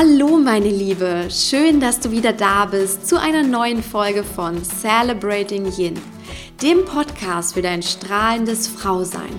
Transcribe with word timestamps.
Hallo 0.00 0.36
meine 0.36 0.68
Liebe, 0.68 1.26
schön, 1.28 1.80
dass 1.80 1.98
du 1.98 2.12
wieder 2.12 2.32
da 2.32 2.66
bist 2.66 3.08
zu 3.08 3.20
einer 3.20 3.42
neuen 3.42 3.82
Folge 3.82 4.22
von 4.22 4.62
Celebrating 4.62 5.72
Yin, 5.76 5.98
dem 6.62 6.84
Podcast 6.84 7.54
für 7.54 7.62
dein 7.62 7.82
strahlendes 7.82 8.68
Frausein. 8.68 9.36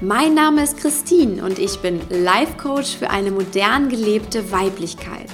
Mein 0.00 0.32
Name 0.32 0.62
ist 0.62 0.78
Christine 0.78 1.44
und 1.44 1.58
ich 1.58 1.80
bin 1.80 2.00
Life 2.08 2.56
Coach 2.56 2.96
für 2.96 3.10
eine 3.10 3.30
modern 3.30 3.90
gelebte 3.90 4.50
Weiblichkeit. 4.50 5.28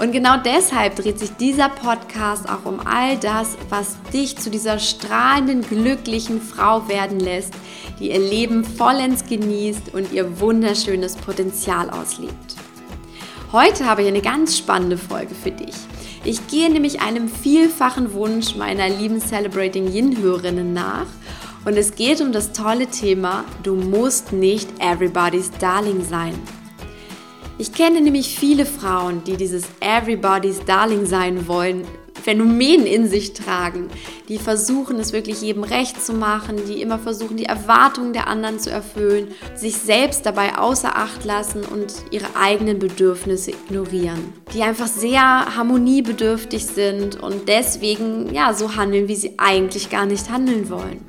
Und 0.00 0.10
genau 0.10 0.36
deshalb 0.44 0.96
dreht 0.96 1.20
sich 1.20 1.30
dieser 1.36 1.68
Podcast 1.68 2.48
auch 2.48 2.64
um 2.64 2.80
all 2.84 3.16
das, 3.18 3.56
was 3.68 3.98
dich 4.12 4.36
zu 4.36 4.50
dieser 4.50 4.80
strahlenden, 4.80 5.62
glücklichen 5.62 6.42
Frau 6.42 6.88
werden 6.88 7.20
lässt, 7.20 7.54
die 8.00 8.10
ihr 8.10 8.18
Leben 8.18 8.64
vollends 8.64 9.24
genießt 9.26 9.94
und 9.94 10.12
ihr 10.12 10.40
wunderschönes 10.40 11.14
Potenzial 11.14 11.88
auslebt. 11.88 12.65
Heute 13.56 13.86
habe 13.86 14.02
ich 14.02 14.08
eine 14.08 14.20
ganz 14.20 14.58
spannende 14.58 14.98
Folge 14.98 15.34
für 15.34 15.50
dich. 15.50 15.74
Ich 16.24 16.46
gehe 16.46 16.70
nämlich 16.70 17.00
einem 17.00 17.26
vielfachen 17.26 18.12
Wunsch 18.12 18.54
meiner 18.54 18.86
lieben 18.86 19.18
Celebrating 19.18 19.90
Yin-Hörerinnen 19.90 20.74
nach 20.74 21.06
und 21.64 21.78
es 21.78 21.94
geht 21.94 22.20
um 22.20 22.32
das 22.32 22.52
tolle 22.52 22.86
Thema, 22.88 23.46
du 23.62 23.74
musst 23.74 24.34
nicht 24.34 24.68
everybody's 24.78 25.50
Darling 25.52 26.04
sein. 26.04 26.34
Ich 27.56 27.72
kenne 27.72 28.02
nämlich 28.02 28.38
viele 28.38 28.66
Frauen, 28.66 29.24
die 29.24 29.38
dieses 29.38 29.64
Everybody's 29.80 30.62
Darling 30.66 31.06
sein 31.06 31.48
wollen, 31.48 31.86
Phänomen 32.22 32.86
in 32.86 33.08
sich 33.08 33.32
tragen, 33.32 33.88
die 34.28 34.38
versuchen 34.38 34.98
es 34.98 35.12
wirklich 35.12 35.40
jedem 35.40 35.62
recht 35.62 36.04
zu 36.04 36.12
machen, 36.12 36.60
die 36.66 36.82
immer 36.82 36.98
versuchen, 36.98 37.36
die 37.36 37.44
Erwartungen 37.44 38.12
der 38.12 38.26
anderen 38.26 38.58
zu 38.58 38.70
erfüllen, 38.70 39.28
sich 39.54 39.76
selbst 39.76 40.26
dabei 40.26 40.58
außer 40.58 40.96
Acht 40.96 41.24
lassen 41.24 41.64
und 41.64 41.94
ihre 42.10 42.36
eigenen 42.36 42.78
Bedürfnisse 42.78 43.52
ignorieren, 43.52 44.32
die 44.54 44.62
einfach 44.62 44.88
sehr 44.88 45.20
harmoniebedürftig 45.56 46.66
sind 46.66 47.22
und 47.22 47.48
deswegen 47.48 48.34
ja 48.34 48.52
so 48.54 48.76
handeln, 48.76 49.08
wie 49.08 49.16
sie 49.16 49.34
eigentlich 49.38 49.90
gar 49.90 50.06
nicht 50.06 50.30
handeln 50.30 50.68
wollen. 50.70 51.04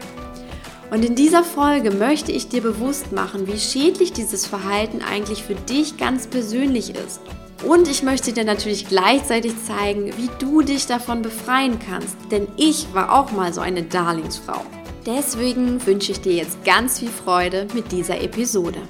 Und 0.90 1.04
in 1.04 1.16
dieser 1.16 1.44
Folge 1.44 1.92
möchte 1.92 2.32
ich 2.32 2.48
dir 2.48 2.62
bewusst 2.62 3.12
machen, 3.12 3.48
wie 3.48 3.60
schädlich 3.60 4.14
dieses 4.14 4.46
Verhalten 4.46 5.02
eigentlich 5.02 5.44
für 5.44 5.56
dich 5.56 5.98
ganz 5.98 6.28
persönlich 6.28 6.92
ist 6.92 7.20
und 7.66 7.88
ich 7.88 8.04
möchte 8.04 8.34
dir 8.34 8.44
natürlich 8.44 8.88
gleichzeitig 8.88 9.54
zeigen, 9.66 10.16
wie 10.18 10.30
du 10.40 10.62
dich 10.62 10.86
davon 10.86 11.22
befreien 11.22 11.80
kannst, 11.80 12.16
denn 12.32 12.48
ich 12.58 12.94
war 12.94 13.12
auch 13.12 13.32
mal 13.32 13.54
so 13.54 13.62
eine 13.62 13.84
Darlingsfrau. 13.84 14.62
Deswegen 15.06 15.86
wünsche 15.86 16.12
ich 16.12 16.22
dir 16.22 16.34
jetzt 16.34 16.64
ganz 16.66 17.00
viel 17.00 17.10
Freude 17.10 17.68
mit 17.74 17.92
dieser 17.92 18.22
Episode. 18.22 18.82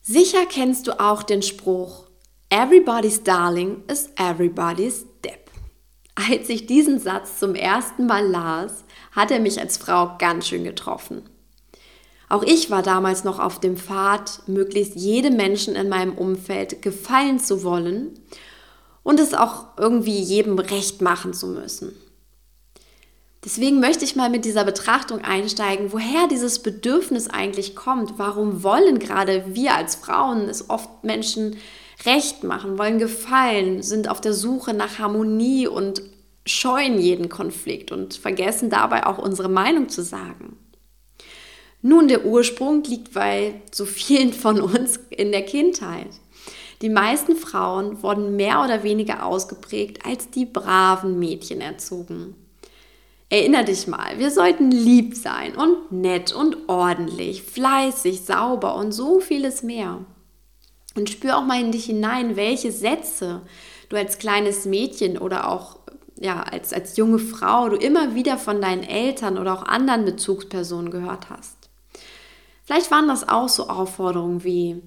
Sicher 0.00 0.46
kennst 0.48 0.86
du 0.86 0.98
auch 1.00 1.22
den 1.22 1.42
Spruch, 1.42 2.06
Everybody's 2.48 3.22
Darling 3.24 3.82
is 3.90 4.08
everybody's 4.16 5.04
Depp. 5.24 5.50
Als 6.14 6.48
ich 6.48 6.66
diesen 6.66 7.00
Satz 7.00 7.40
zum 7.40 7.56
ersten 7.56 8.06
Mal 8.06 8.26
las, 8.26 8.84
hat 9.10 9.32
er 9.32 9.40
mich 9.40 9.60
als 9.60 9.76
Frau 9.76 10.16
ganz 10.16 10.46
schön 10.46 10.62
getroffen. 10.62 11.28
Auch 12.28 12.42
ich 12.42 12.70
war 12.70 12.82
damals 12.82 13.24
noch 13.24 13.38
auf 13.38 13.60
dem 13.60 13.76
Pfad, 13.76 14.40
möglichst 14.46 14.96
jedem 14.96 15.36
Menschen 15.36 15.76
in 15.76 15.88
meinem 15.88 16.14
Umfeld 16.14 16.82
gefallen 16.82 17.38
zu 17.38 17.62
wollen 17.62 18.18
und 19.02 19.20
es 19.20 19.34
auch 19.34 19.66
irgendwie 19.76 20.18
jedem 20.18 20.58
recht 20.58 21.00
machen 21.00 21.32
zu 21.32 21.46
müssen. 21.46 21.92
Deswegen 23.44 23.78
möchte 23.78 24.04
ich 24.04 24.16
mal 24.16 24.28
mit 24.28 24.44
dieser 24.44 24.64
Betrachtung 24.64 25.20
einsteigen, 25.20 25.92
woher 25.92 26.26
dieses 26.26 26.64
Bedürfnis 26.64 27.30
eigentlich 27.30 27.76
kommt. 27.76 28.14
Warum 28.18 28.64
wollen 28.64 28.98
gerade 28.98 29.44
wir 29.54 29.76
als 29.76 29.94
Frauen 29.94 30.48
es 30.48 30.68
oft 30.68 31.04
Menschen 31.04 31.56
recht 32.04 32.42
machen, 32.42 32.76
wollen 32.76 32.98
gefallen, 32.98 33.84
sind 33.84 34.08
auf 34.08 34.20
der 34.20 34.34
Suche 34.34 34.74
nach 34.74 34.98
Harmonie 34.98 35.68
und 35.68 36.02
scheuen 36.44 36.98
jeden 36.98 37.28
Konflikt 37.28 37.92
und 37.92 38.14
vergessen 38.14 38.68
dabei 38.68 39.06
auch 39.06 39.18
unsere 39.18 39.48
Meinung 39.48 39.88
zu 39.88 40.02
sagen. 40.02 40.58
Nun, 41.82 42.08
der 42.08 42.24
Ursprung 42.24 42.82
liegt 42.84 43.12
bei 43.12 43.60
so 43.72 43.84
vielen 43.84 44.32
von 44.32 44.60
uns 44.60 44.98
in 45.10 45.32
der 45.32 45.44
Kindheit. 45.44 46.08
Die 46.82 46.88
meisten 46.90 47.36
Frauen 47.36 48.02
wurden 48.02 48.36
mehr 48.36 48.62
oder 48.62 48.82
weniger 48.82 49.24
ausgeprägt 49.24 50.04
als 50.04 50.30
die 50.30 50.44
braven 50.44 51.18
Mädchen 51.18 51.60
erzogen. 51.60 52.34
Erinner 53.28 53.64
dich 53.64 53.86
mal, 53.86 54.18
wir 54.18 54.30
sollten 54.30 54.70
lieb 54.70 55.16
sein 55.16 55.56
und 55.56 55.90
nett 55.90 56.32
und 56.32 56.68
ordentlich, 56.68 57.42
fleißig, 57.42 58.20
sauber 58.20 58.76
und 58.76 58.92
so 58.92 59.20
vieles 59.20 59.62
mehr. 59.62 60.04
Und 60.94 61.10
spür 61.10 61.38
auch 61.38 61.44
mal 61.44 61.60
in 61.60 61.72
dich 61.72 61.86
hinein, 61.86 62.36
welche 62.36 62.70
Sätze 62.70 63.42
du 63.88 63.96
als 63.96 64.18
kleines 64.18 64.64
Mädchen 64.64 65.18
oder 65.18 65.50
auch 65.50 65.78
ja, 66.18 66.42
als, 66.42 66.72
als 66.72 66.96
junge 66.96 67.18
Frau 67.18 67.68
du 67.68 67.76
immer 67.76 68.14
wieder 68.14 68.38
von 68.38 68.60
deinen 68.60 68.82
Eltern 68.82 69.38
oder 69.38 69.52
auch 69.52 69.64
anderen 69.64 70.04
Bezugspersonen 70.04 70.90
gehört 70.90 71.28
hast. 71.28 71.65
Vielleicht 72.66 72.90
waren 72.90 73.06
das 73.06 73.28
auch 73.28 73.48
so 73.48 73.68
Aufforderungen 73.68 74.42
wie, 74.42 74.82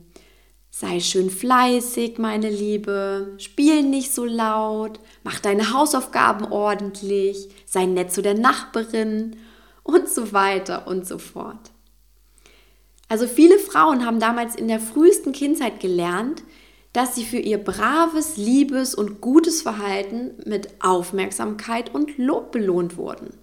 sei 0.70 1.00
schön 1.00 1.30
fleißig, 1.30 2.18
meine 2.18 2.50
Liebe, 2.50 3.36
spiel 3.38 3.84
nicht 3.84 4.14
so 4.14 4.26
laut, 4.26 5.00
mach 5.24 5.40
deine 5.40 5.72
Hausaufgaben 5.72 6.52
ordentlich, 6.52 7.48
sei 7.66 7.86
nett 7.86 8.12
zu 8.12 8.22
der 8.22 8.34
Nachbarin 8.34 9.38
und 9.84 10.10
so 10.10 10.34
weiter 10.34 10.88
und 10.88 11.08
so 11.08 11.20
fort. 11.20 11.72
Also 13.08 13.28
viele 13.28 13.58
Frauen 13.58 14.06
haben 14.06 14.20
damals 14.20 14.56
in 14.56 14.68
der 14.68 14.82
frühesten 14.82 15.32
Kindheit 15.32 15.80
gelernt, 15.80 16.44
dass 16.92 17.16
sie 17.16 17.24
für 17.24 17.40
ihr 17.40 17.64
braves, 17.64 18.36
liebes 18.36 18.94
und 18.94 19.22
gutes 19.22 19.62
Verhalten 19.62 20.32
mit 20.46 20.84
Aufmerksamkeit 20.84 21.96
und 21.96 22.18
Lob 22.18 22.52
belohnt 22.52 22.98
wurden 22.98 23.39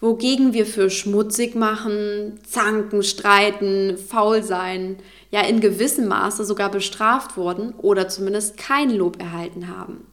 wogegen 0.00 0.52
wir 0.52 0.64
für 0.64 0.90
schmutzig 0.90 1.54
machen, 1.54 2.38
zanken, 2.48 3.02
streiten, 3.02 3.98
faul 3.98 4.42
sein, 4.42 4.96
ja 5.30 5.40
in 5.42 5.60
gewissem 5.60 6.06
Maße 6.06 6.44
sogar 6.44 6.70
bestraft 6.70 7.36
wurden 7.36 7.74
oder 7.74 8.08
zumindest 8.08 8.56
kein 8.56 8.90
Lob 8.90 9.20
erhalten 9.20 9.68
haben. 9.68 10.06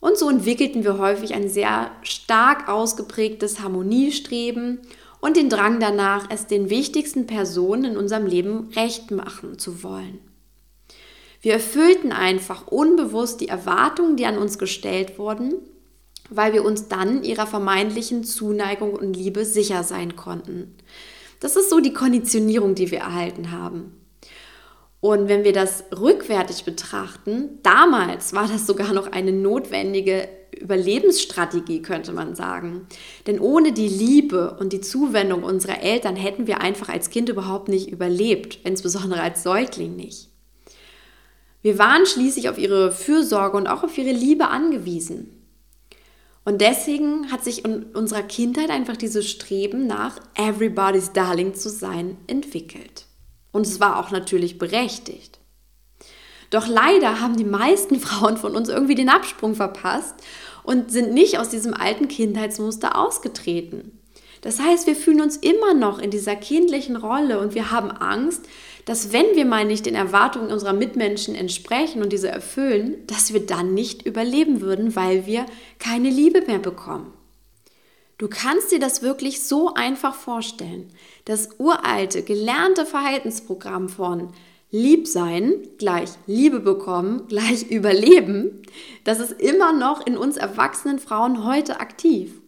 Und 0.00 0.16
so 0.16 0.30
entwickelten 0.30 0.82
wir 0.82 0.96
häufig 0.96 1.34
ein 1.34 1.48
sehr 1.48 1.90
stark 2.02 2.68
ausgeprägtes 2.68 3.60
Harmoniestreben 3.60 4.78
und 5.20 5.36
den 5.36 5.50
Drang 5.50 5.78
danach, 5.78 6.26
es 6.30 6.46
den 6.46 6.70
wichtigsten 6.70 7.26
Personen 7.26 7.84
in 7.84 7.96
unserem 7.98 8.24
Leben 8.24 8.70
recht 8.74 9.10
machen 9.10 9.58
zu 9.58 9.82
wollen. 9.82 10.20
Wir 11.42 11.52
erfüllten 11.52 12.12
einfach 12.12 12.66
unbewusst 12.66 13.42
die 13.42 13.48
Erwartungen, 13.48 14.16
die 14.16 14.24
an 14.24 14.38
uns 14.38 14.58
gestellt 14.58 15.18
wurden 15.18 15.54
weil 16.30 16.52
wir 16.52 16.64
uns 16.64 16.88
dann 16.88 17.22
ihrer 17.22 17.46
vermeintlichen 17.46 18.24
Zuneigung 18.24 18.94
und 18.94 19.14
Liebe 19.14 19.44
sicher 19.44 19.84
sein 19.84 20.16
konnten. 20.16 20.74
Das 21.40 21.56
ist 21.56 21.70
so 21.70 21.80
die 21.80 21.92
Konditionierung, 21.92 22.74
die 22.74 22.90
wir 22.90 23.00
erhalten 23.00 23.50
haben. 23.50 23.96
Und 25.00 25.28
wenn 25.28 25.44
wir 25.44 25.54
das 25.54 25.84
rückwärtig 25.98 26.64
betrachten, 26.64 27.58
damals 27.62 28.34
war 28.34 28.46
das 28.46 28.66
sogar 28.66 28.92
noch 28.92 29.10
eine 29.10 29.32
notwendige 29.32 30.28
Überlebensstrategie, 30.58 31.80
könnte 31.80 32.12
man 32.12 32.34
sagen. 32.34 32.86
Denn 33.26 33.40
ohne 33.40 33.72
die 33.72 33.88
Liebe 33.88 34.56
und 34.60 34.74
die 34.74 34.82
Zuwendung 34.82 35.42
unserer 35.42 35.82
Eltern 35.82 36.16
hätten 36.16 36.46
wir 36.46 36.60
einfach 36.60 36.90
als 36.90 37.08
Kind 37.08 37.30
überhaupt 37.30 37.68
nicht 37.68 37.90
überlebt, 37.90 38.58
insbesondere 38.64 39.22
als 39.22 39.42
Säugling 39.42 39.96
nicht. 39.96 40.28
Wir 41.62 41.78
waren 41.78 42.04
schließlich 42.04 42.48
auf 42.50 42.58
ihre 42.58 42.92
Fürsorge 42.92 43.56
und 43.56 43.68
auch 43.68 43.82
auf 43.82 43.96
ihre 43.96 44.12
Liebe 44.12 44.48
angewiesen. 44.48 45.39
Und 46.44 46.60
deswegen 46.60 47.30
hat 47.30 47.44
sich 47.44 47.64
in 47.64 47.84
unserer 47.84 48.22
Kindheit 48.22 48.70
einfach 48.70 48.96
dieses 48.96 49.28
Streben 49.28 49.86
nach 49.86 50.18
Everybody's 50.34 51.12
Darling 51.12 51.54
zu 51.54 51.68
sein 51.68 52.16
entwickelt. 52.26 53.06
Und 53.52 53.66
es 53.66 53.80
war 53.80 53.98
auch 53.98 54.10
natürlich 54.10 54.58
berechtigt. 54.58 55.38
Doch 56.50 56.66
leider 56.66 57.20
haben 57.20 57.36
die 57.36 57.44
meisten 57.44 58.00
Frauen 58.00 58.36
von 58.36 58.56
uns 58.56 58.68
irgendwie 58.68 58.94
den 58.94 59.08
Absprung 59.08 59.54
verpasst 59.54 60.14
und 60.62 60.90
sind 60.90 61.12
nicht 61.12 61.38
aus 61.38 61.48
diesem 61.48 61.74
alten 61.74 62.08
Kindheitsmuster 62.08 62.96
ausgetreten. 62.98 63.98
Das 64.42 64.58
heißt, 64.58 64.86
wir 64.86 64.96
fühlen 64.96 65.20
uns 65.20 65.36
immer 65.36 65.74
noch 65.74 65.98
in 65.98 66.10
dieser 66.10 66.34
kindlichen 66.34 66.96
Rolle 66.96 67.40
und 67.40 67.54
wir 67.54 67.70
haben 67.70 67.90
Angst, 67.90 68.48
dass 68.84 69.12
wenn 69.12 69.34
wir 69.34 69.44
mal 69.44 69.64
nicht 69.64 69.86
den 69.86 69.94
Erwartungen 69.94 70.50
unserer 70.50 70.72
Mitmenschen 70.72 71.34
entsprechen 71.34 72.02
und 72.02 72.12
diese 72.12 72.28
erfüllen, 72.28 73.06
dass 73.06 73.32
wir 73.32 73.44
dann 73.44 73.74
nicht 73.74 74.06
überleben 74.06 74.60
würden, 74.60 74.96
weil 74.96 75.26
wir 75.26 75.46
keine 75.78 76.10
Liebe 76.10 76.42
mehr 76.46 76.58
bekommen. 76.58 77.12
Du 78.18 78.28
kannst 78.28 78.70
dir 78.70 78.78
das 78.78 79.02
wirklich 79.02 79.42
so 79.44 79.72
einfach 79.72 80.14
vorstellen. 80.14 80.90
Das 81.24 81.48
uralte, 81.58 82.22
gelernte 82.22 82.84
Verhaltensprogramm 82.84 83.88
von 83.88 84.28
Lieb 84.70 85.08
sein 85.08 85.54
gleich 85.78 86.10
Liebe 86.26 86.60
bekommen 86.60 87.26
gleich 87.28 87.70
Überleben, 87.70 88.62
das 89.04 89.20
ist 89.20 89.40
immer 89.40 89.72
noch 89.72 90.06
in 90.06 90.16
uns 90.16 90.36
erwachsenen 90.36 90.98
Frauen 90.98 91.44
heute 91.44 91.80
aktiv. 91.80 92.40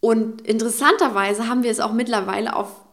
Und 0.00 0.42
interessanterweise 0.42 1.48
haben 1.48 1.62
wir 1.62 1.70
es 1.70 1.80
auch 1.80 1.92
mittlerweile 1.92 2.54
auf 2.54 2.83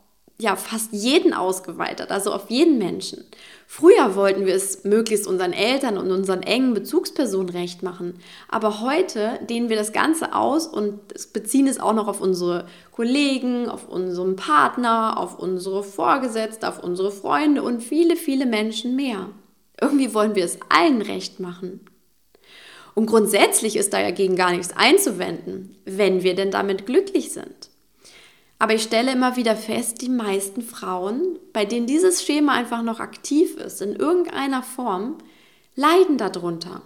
ja 0.42 0.56
fast 0.56 0.92
jeden 0.92 1.34
ausgeweitet, 1.34 2.12
also 2.12 2.34
auf 2.34 2.50
jeden 2.50 2.78
Menschen. 2.78 3.24
Früher 3.68 4.16
wollten 4.16 4.46
wir 4.46 4.56
es 4.56 4.84
möglichst 4.84 5.28
unseren 5.28 5.54
Eltern 5.54 5.98
und 5.98 6.12
unseren 6.12 6.44
engen 6.44 6.74
Bezugspersonen 6.74 7.50
recht 7.50 7.84
machen, 7.84 8.16
aber 8.50 8.82
heute 8.82 9.40
dehnen 9.50 9.70
wir 9.70 9.78
das 9.78 9.94
Ganze 9.94 10.36
aus 10.36 10.68
und 10.68 11.00
beziehen 11.34 11.68
es 11.68 11.80
auch 11.80 11.94
noch 11.94 12.08
auf 12.08 12.20
unsere 12.22 12.66
Kollegen, 12.92 13.70
auf 13.70 13.88
unseren 13.88 14.36
Partner, 14.36 15.18
auf 15.18 15.40
unsere 15.40 15.84
Vorgesetzte, 15.84 16.68
auf 16.68 16.84
unsere 16.84 17.12
Freunde 17.12 17.64
und 17.64 17.82
viele, 17.82 18.16
viele 18.16 18.46
Menschen 18.46 18.96
mehr. 18.96 19.30
Irgendwie 19.80 20.14
wollen 20.14 20.36
wir 20.36 20.46
es 20.46 20.60
allen 20.70 21.02
recht 21.02 21.40
machen. 21.40 21.82
Und 22.94 23.06
grundsätzlich 23.06 23.78
ist 23.78 23.94
da 23.94 24.02
ja 24.02 24.12
gegen 24.12 24.36
gar 24.36 24.52
nichts 24.52 24.76
einzuwenden, 24.76 25.78
wenn 25.86 26.24
wir 26.24 26.36
denn 26.36 26.52
damit 26.52 26.86
glücklich 26.86 27.32
sind. 27.32 27.71
Aber 28.62 28.76
ich 28.76 28.84
stelle 28.84 29.14
immer 29.14 29.38
wieder 29.38 29.56
fest, 29.56 30.04
die 30.04 30.10
meisten 30.10 30.62
Frauen, 30.62 31.40
bei 31.52 31.66
denen 31.66 31.88
dieses 31.88 32.24
Schema 32.24 32.54
einfach 32.54 32.84
noch 32.84 33.00
aktiv 33.00 33.58
ist, 33.58 33.82
in 33.82 33.96
irgendeiner 33.96 34.62
Form, 34.62 35.18
leiden 35.76 36.20
darunter. 36.20 36.84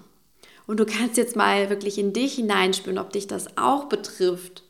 Und 0.68 0.80
du 0.80 0.86
kannst 0.86 1.18
jetzt 1.18 1.36
mal 1.36 1.70
wirklich 1.70 1.98
in 1.98 2.14
dich 2.14 2.36
hineinspüren, 2.36 2.98
ob 2.98 3.12
dich 3.12 3.28
das 3.28 3.58
auch 3.58 3.90
betrifft. 3.90 4.64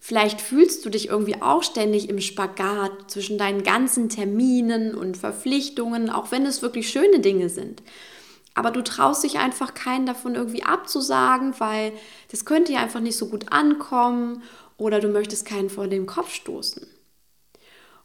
Vielleicht 0.00 0.40
fühlst 0.40 0.84
du 0.84 0.90
dich 0.90 1.10
irgendwie 1.10 1.40
auch 1.40 1.62
ständig 1.62 2.08
im 2.08 2.20
Spagat 2.20 3.12
zwischen 3.12 3.38
deinen 3.38 3.62
ganzen 3.62 4.08
Terminen 4.08 4.96
und 4.96 5.16
Verpflichtungen, 5.16 6.10
auch 6.10 6.32
wenn 6.32 6.46
es 6.46 6.62
wirklich 6.62 6.90
schöne 6.90 7.20
Dinge 7.20 7.48
sind. 7.48 7.80
Aber 8.56 8.72
du 8.72 8.82
traust 8.82 9.22
dich 9.22 9.38
einfach 9.38 9.74
keinen 9.74 10.06
davon 10.06 10.34
irgendwie 10.34 10.64
abzusagen, 10.64 11.54
weil 11.58 11.92
das 12.32 12.44
könnte 12.44 12.72
ja 12.72 12.80
einfach 12.80 13.00
nicht 13.00 13.16
so 13.16 13.28
gut 13.28 13.52
ankommen 13.52 14.42
oder 14.76 15.00
du 15.00 15.08
möchtest 15.08 15.46
keinen 15.46 15.70
vor 15.70 15.88
den 15.88 16.06
Kopf 16.06 16.32
stoßen. 16.32 16.86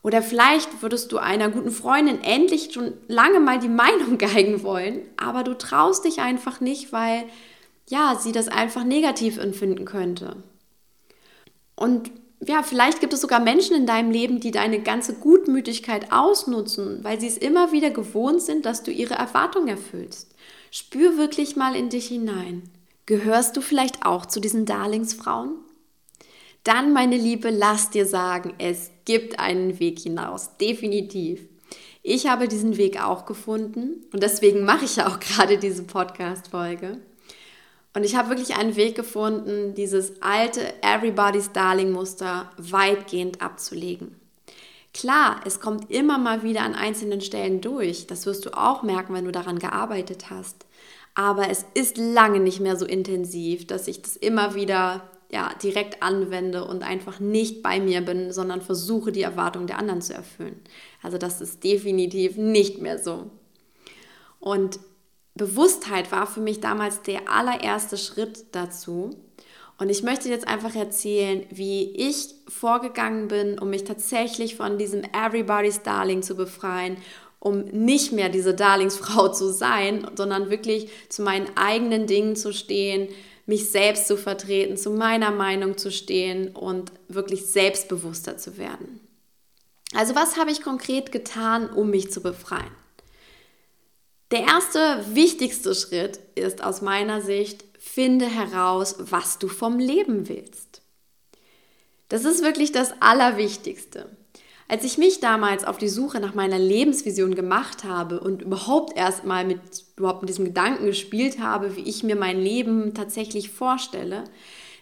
Oder 0.02 0.22
vielleicht 0.22 0.82
würdest 0.82 1.12
du 1.12 1.18
einer 1.18 1.50
guten 1.50 1.72
Freundin 1.72 2.22
endlich 2.22 2.74
schon 2.74 2.94
lange 3.08 3.40
mal 3.40 3.60
die 3.60 3.70
Meinung 3.70 4.18
geigen 4.18 4.64
wollen, 4.64 5.02
aber 5.18 5.44
du 5.44 5.58
traust 5.58 6.06
dich 6.06 6.20
einfach 6.20 6.62
nicht, 6.62 6.94
weil 6.94 7.26
ja, 7.90 8.16
sie 8.20 8.32
das 8.32 8.48
einfach 8.48 8.84
negativ 8.84 9.38
empfinden 9.38 9.86
könnte. 9.86 10.38
Und 11.76 12.12
ja, 12.46 12.64
vielleicht 12.64 13.02
gibt 13.02 13.14
es 13.14 13.22
sogar 13.22 13.40
Menschen 13.40 13.76
in 13.76 13.86
deinem 13.86 14.12
Leben, 14.12 14.40
die 14.40 14.52
deine 14.52 14.80
ganze 14.80 15.16
Gutmütigkeit 15.16 16.12
ausnutzen, 16.12 17.04
weil 17.04 17.20
sie 17.20 17.28
es 17.28 17.38
immer 17.38 17.72
wieder 17.72 17.90
gewohnt 17.90 18.42
sind, 18.42 18.66
dass 18.66 18.84
du 18.84 18.92
ihre 18.92 19.16
Erwartungen 19.16 19.68
erfüllst. 19.68 20.34
Spür 20.72 21.18
wirklich 21.18 21.56
mal 21.56 21.76
in 21.76 21.90
dich 21.90 22.08
hinein. 22.08 22.64
Gehörst 23.06 23.58
du 23.58 23.62
vielleicht 23.62 24.06
auch 24.06 24.26
zu 24.26 24.40
diesen 24.40 24.66
Darlingsfrauen? 24.66 25.56
Dann, 26.64 26.94
meine 26.94 27.18
Liebe, 27.18 27.50
lass 27.50 27.90
dir 27.90 28.06
sagen, 28.06 28.54
es 28.58 28.92
gibt 29.06 29.40
einen 29.40 29.80
Weg 29.80 30.00
hinaus, 30.00 30.58
definitiv. 30.58 31.42
Ich 32.04 32.28
habe 32.28 32.48
diesen 32.48 32.78
Weg 32.78 33.04
auch 33.04 33.26
gefunden 33.26 34.06
und 34.14 34.24
deswegen 34.24 34.66
mache 34.66 34.86
ich 34.86 34.98
ja 34.98 35.08
auch 35.08 35.20
gerade 35.20 35.58
diese 35.58 35.84
Podcast-Folge. 35.84 37.00
Und 37.94 38.04
ich 38.04 38.16
habe 38.16 38.30
wirklich 38.30 38.56
einen 38.56 38.76
Weg 38.76 38.96
gefunden, 38.96 39.74
dieses 39.74 40.22
alte 40.22 40.62
Everybody's 40.84 41.52
Darling-Muster 41.52 42.52
weitgehend 42.58 43.42
abzulegen. 43.42 44.16
Klar, 44.94 45.42
es 45.46 45.60
kommt 45.60 45.90
immer 45.92 46.18
mal 46.18 46.44
wieder 46.44 46.62
an 46.62 46.76
einzelnen 46.76 47.22
Stellen 47.22 47.62
durch. 47.62 48.08
Das 48.08 48.26
wirst 48.26 48.46
du 48.46 48.58
auch 48.58 48.84
merken, 48.84 49.14
wenn 49.14 49.26
du 49.26 49.32
daran 49.32 49.60
gearbeitet 49.60 50.30
hast. 50.30 50.66
Aber 51.16 51.50
es 51.50 51.66
ist 51.74 51.98
lange 51.98 52.40
nicht 52.40 52.60
mehr 52.60 52.76
so 52.76 52.86
intensiv, 52.86 53.68
dass 53.68 53.88
ich 53.88 54.02
das 54.02 54.16
immer 54.16 54.56
wieder 54.56 55.10
ja, 55.32 55.54
direkt 55.62 56.02
anwende 56.02 56.66
und 56.66 56.84
einfach 56.84 57.20
nicht 57.20 57.62
bei 57.62 57.80
mir 57.80 58.02
bin, 58.02 58.34
sondern 58.34 58.62
versuche, 58.62 59.12
die 59.12 59.22
Erwartungen 59.22 59.68
der 59.68 59.78
anderen 59.78 60.02
zu 60.02 60.14
erfüllen. 60.14 60.60
Also 61.04 61.18
das 61.18 61.40
ist 61.40 61.64
definitiv 61.64 62.36
nicht 62.36 62.80
mehr 62.80 62.98
so. 62.98 63.30
Und 64.40 64.80
Bewusstheit 65.36 66.12
war 66.12 66.26
für 66.26 66.42
mich 66.42 66.60
damals 66.60 67.02
der 67.04 67.30
allererste 67.30 67.98
Schritt 67.98 68.46
dazu. 68.54 69.12
Und 69.78 69.90
ich 69.90 70.04
möchte 70.04 70.28
jetzt 70.28 70.48
einfach 70.48 70.76
erzählen, 70.76 71.46
wie 71.52 71.96
ich 71.96 72.36
vorgegangen 72.48 73.28
bin, 73.28 73.60
um 73.60 73.70
mich 73.70 73.86
tatsächlich 73.86 74.56
von 74.56 74.78
diesem 74.78 75.04
Everybody's 75.14 75.84
Darling 75.84 76.22
zu 76.24 76.36
befreien, 76.36 76.98
um 77.40 77.64
nicht 77.66 78.12
mehr 78.12 78.30
diese 78.30 78.54
Darlingsfrau 78.54 79.28
zu 79.34 79.54
sein, 79.54 80.10
sondern 80.16 80.50
wirklich 80.50 80.90
zu 81.08 81.22
meinen 81.22 81.48
eigenen 81.56 82.08
Dingen 82.08 82.36
zu 82.36 82.52
stehen, 82.52 83.08
mich 83.50 83.72
selbst 83.72 84.08
zu 84.08 84.16
vertreten, 84.16 84.78
zu 84.78 84.92
meiner 84.92 85.32
Meinung 85.32 85.76
zu 85.76 85.92
stehen 85.92 86.56
und 86.56 86.92
wirklich 87.08 87.48
selbstbewusster 87.48 88.38
zu 88.38 88.60
werden. 88.60 89.00
Also 89.96 90.14
was 90.14 90.38
habe 90.38 90.52
ich 90.52 90.62
konkret 90.62 91.12
getan, 91.12 91.68
um 91.68 91.90
mich 91.90 92.12
zu 92.12 92.22
befreien? 92.22 92.72
Der 94.30 94.42
erste 94.42 95.04
wichtigste 95.16 95.74
Schritt 95.74 96.20
ist 96.36 96.64
aus 96.64 96.82
meiner 96.82 97.22
Sicht, 97.22 97.66
finde 97.80 98.28
heraus, 98.28 98.98
was 99.00 99.40
du 99.40 99.48
vom 99.48 99.80
Leben 99.80 100.30
willst. 100.30 100.84
Das 102.08 102.26
ist 102.26 102.44
wirklich 102.44 102.72
das 102.72 102.94
Allerwichtigste. 103.02 104.16
Als 104.70 104.84
ich 104.84 105.00
mich 105.00 105.20
damals 105.20 105.66
auf 105.66 105.80
die 105.80 105.90
Suche 105.90 106.20
nach 106.20 106.36
meiner 106.36 106.60
Lebensvision 106.60 107.34
gemacht 107.34 107.84
habe 107.84 108.20
und 108.20 108.44
überhaupt 108.44 108.96
erstmal 108.96 109.44
mit, 109.44 109.60
überhaupt 109.98 110.22
mit 110.22 110.30
diesem 110.30 110.46
Gedanken 110.46 110.86
gespielt 110.86 111.40
habe, 111.40 111.76
wie 111.76 111.82
ich 111.82 112.04
mir 112.04 112.16
mein 112.16 112.40
Leben 112.40 112.94
tatsächlich 112.94 113.50
vorstelle, 113.50 114.26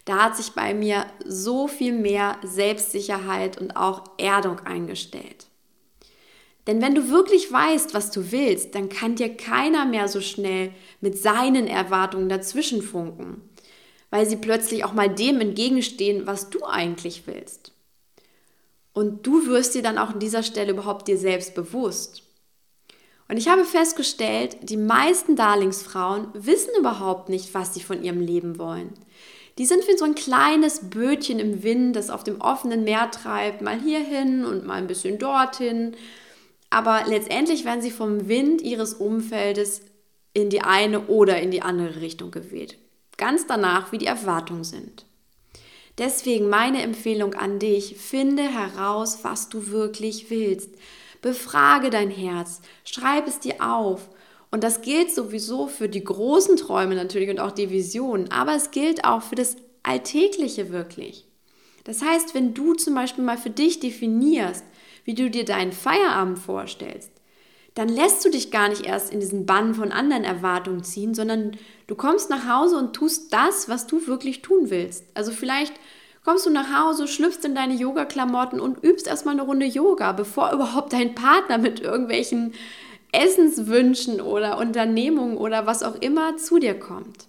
da 0.04 0.25
hat 0.25 0.36
sich 0.36 0.51
bei 0.51 0.74
mir 0.74 1.06
so 1.25 1.69
viel 1.69 1.94
mehr 1.94 2.36
Selbstsicherheit 2.44 3.62
und 3.62 3.78
auch 3.78 4.04
Erdung 4.18 4.60
eingestellt. 4.60 5.48
Denn 6.68 6.81
wenn 6.81 6.94
du 6.94 7.10
wirklich 7.10 7.50
weißt, 7.50 7.94
was 7.94 8.12
du 8.12 8.33
willst, 8.33 8.75
dann 8.75 8.90
kann 8.90 9.16
dir 9.16 9.38
keiner 9.38 9.86
mehr 9.86 10.10
so 10.10 10.19
schnell 10.19 10.72
mit 11.00 11.18
seinen 11.18 11.66
Erwartungen 11.66 12.28
dazwischen 12.28 12.81
funken, 12.81 13.42
weil 14.10 14.25
sie 14.25 14.36
plötzlich 14.36 14.83
auch 14.83 14.92
mal 14.92 15.07
dem 15.07 15.40
entgegenstehen, 15.40 16.28
was 16.28 16.50
du 16.50 16.66
eigentlich 16.66 17.25
willst. 17.25 17.72
Und 18.97 19.27
du 19.27 19.45
wirst 19.45 19.75
dir 19.75 19.83
dann 19.83 19.97
auch 19.97 20.09
an 20.09 20.19
dieser 20.19 20.44
Stelle 20.44 20.71
überhaupt 20.71 21.07
dir 21.07 21.17
selbst 21.17 21.53
bewusst. 21.53 22.23
Und 23.27 23.38
ich 23.38 23.47
habe 23.47 23.65
festgestellt, 23.65 24.57
die 24.61 24.77
meisten 24.77 25.35
Darlingsfrauen 25.35 26.29
wissen 26.33 26.71
überhaupt 26.79 27.29
nicht, 27.29 27.53
was 27.53 27.73
sie 27.73 27.81
von 27.81 28.03
ihrem 28.03 28.21
Leben 28.21 28.57
wollen. 28.57 28.94
Die 29.57 29.65
sind 29.65 29.88
wie 29.88 29.97
so 29.97 30.05
ein 30.05 30.15
kleines 30.15 30.89
Bötchen 30.89 31.39
im 31.39 31.63
Wind, 31.63 31.95
das 31.95 32.09
auf 32.09 32.23
dem 32.23 32.42
offenen 32.42 32.83
Meer 32.85 33.11
treibt, 33.11 33.61
mal 33.61 33.80
hierhin 33.80 34.45
und 34.45 34.66
mal 34.66 34.75
ein 34.75 34.87
bisschen 34.87 35.19
dorthin 35.19 35.95
aber 36.69 37.06
letztendlich 37.07 37.66
werden 37.66 37.81
sie 37.81 37.92
vom 37.92 38.27
Wind 38.27 38.61
ihres 38.61 38.94
Umfeldes 38.94 39.81
in 40.33 40.49
die 40.49 40.61
eine 40.61 41.07
oder 41.07 41.39
in 41.39 41.51
die 41.51 41.61
andere 41.61 42.01
Richtung 42.01 42.31
geweht. 42.31 42.77
Ganz 43.18 43.47
danach, 43.47 43.92
wie 43.92 43.97
die 43.97 44.06
Erwartungen 44.06 44.63
sind. 44.63 45.06
Deswegen 45.97 46.49
meine 46.49 46.81
Empfehlung 46.83 47.33
an 47.33 47.59
dich, 47.59 47.97
finde 47.97 48.44
heraus, 48.44 49.19
was 49.23 49.49
du 49.49 49.68
wirklich 49.68 50.30
willst. 50.30 50.69
Befrage 51.21 51.89
dein 51.89 52.11
Herz, 52.11 52.61
schreib 52.83 53.27
es 53.27 53.39
dir 53.39 53.56
auf. 53.59 54.09
Und 54.51 54.63
das 54.63 54.81
gilt 54.81 55.11
sowieso 55.11 55.68
für 55.68 55.89
die 55.89 56.04
großen 56.04 56.56
Träume 56.56 56.95
natürlich 56.95 57.30
und 57.30 57.39
auch 57.39 57.51
die 57.51 57.71
Visionen, 57.71 58.31
aber 58.31 58.56
es 58.56 58.71
gilt 58.71 59.04
auch 59.04 59.21
für 59.21 59.35
das 59.35 59.57
Alltägliche 59.83 60.71
wirklich. 60.71 61.25
Das 61.83 62.01
heißt, 62.01 62.33
wenn 62.35 62.54
du 62.54 62.73
zum 62.73 62.94
Beispiel 62.95 63.23
mal 63.23 63.37
für 63.37 63.49
dich 63.49 63.80
definierst, 63.80 64.63
wie 65.06 65.16
du 65.16 65.30
dir 65.30 65.45
deinen 65.45 65.71
Feierabend 65.71 66.37
vorstellst, 66.37 67.11
dann 67.73 67.89
lässt 67.89 68.25
du 68.25 68.30
dich 68.30 68.51
gar 68.51 68.69
nicht 68.69 68.85
erst 68.85 69.13
in 69.13 69.19
diesen 69.19 69.45
Bann 69.45 69.75
von 69.75 69.92
anderen 69.92 70.23
Erwartungen 70.23 70.83
ziehen, 70.83 71.13
sondern 71.13 71.57
du 71.87 71.95
kommst 71.95 72.29
nach 72.29 72.47
Hause 72.47 72.77
und 72.77 72.94
tust 72.94 73.33
das, 73.33 73.67
was 73.67 73.87
du 73.87 74.06
wirklich 74.07 74.41
tun 74.41 74.69
willst. 74.69 75.06
Also 75.13 75.31
vielleicht 75.31 75.73
kommst 76.23 76.45
du 76.45 76.49
nach 76.49 76.77
Hause, 76.77 77.07
schlüpfst 77.07 77.45
in 77.45 77.56
deine 77.56 77.73
Yoga-Klamotten 77.73 78.59
und 78.59 78.83
übst 78.83 79.07
erstmal 79.07 79.33
eine 79.33 79.44
Runde 79.44 79.65
Yoga, 79.65 80.11
bevor 80.11 80.51
überhaupt 80.51 80.94
dein 80.94 81.15
Partner 81.15 81.57
mit 81.57 81.79
irgendwelchen 81.79 82.53
Essenswünschen 83.11 84.19
oder 84.21 84.57
Unternehmungen 84.57 85.37
oder 85.37 85.65
was 85.65 85.83
auch 85.83 85.95
immer 85.95 86.37
zu 86.37 86.59
dir 86.59 86.77
kommt. 86.77 87.27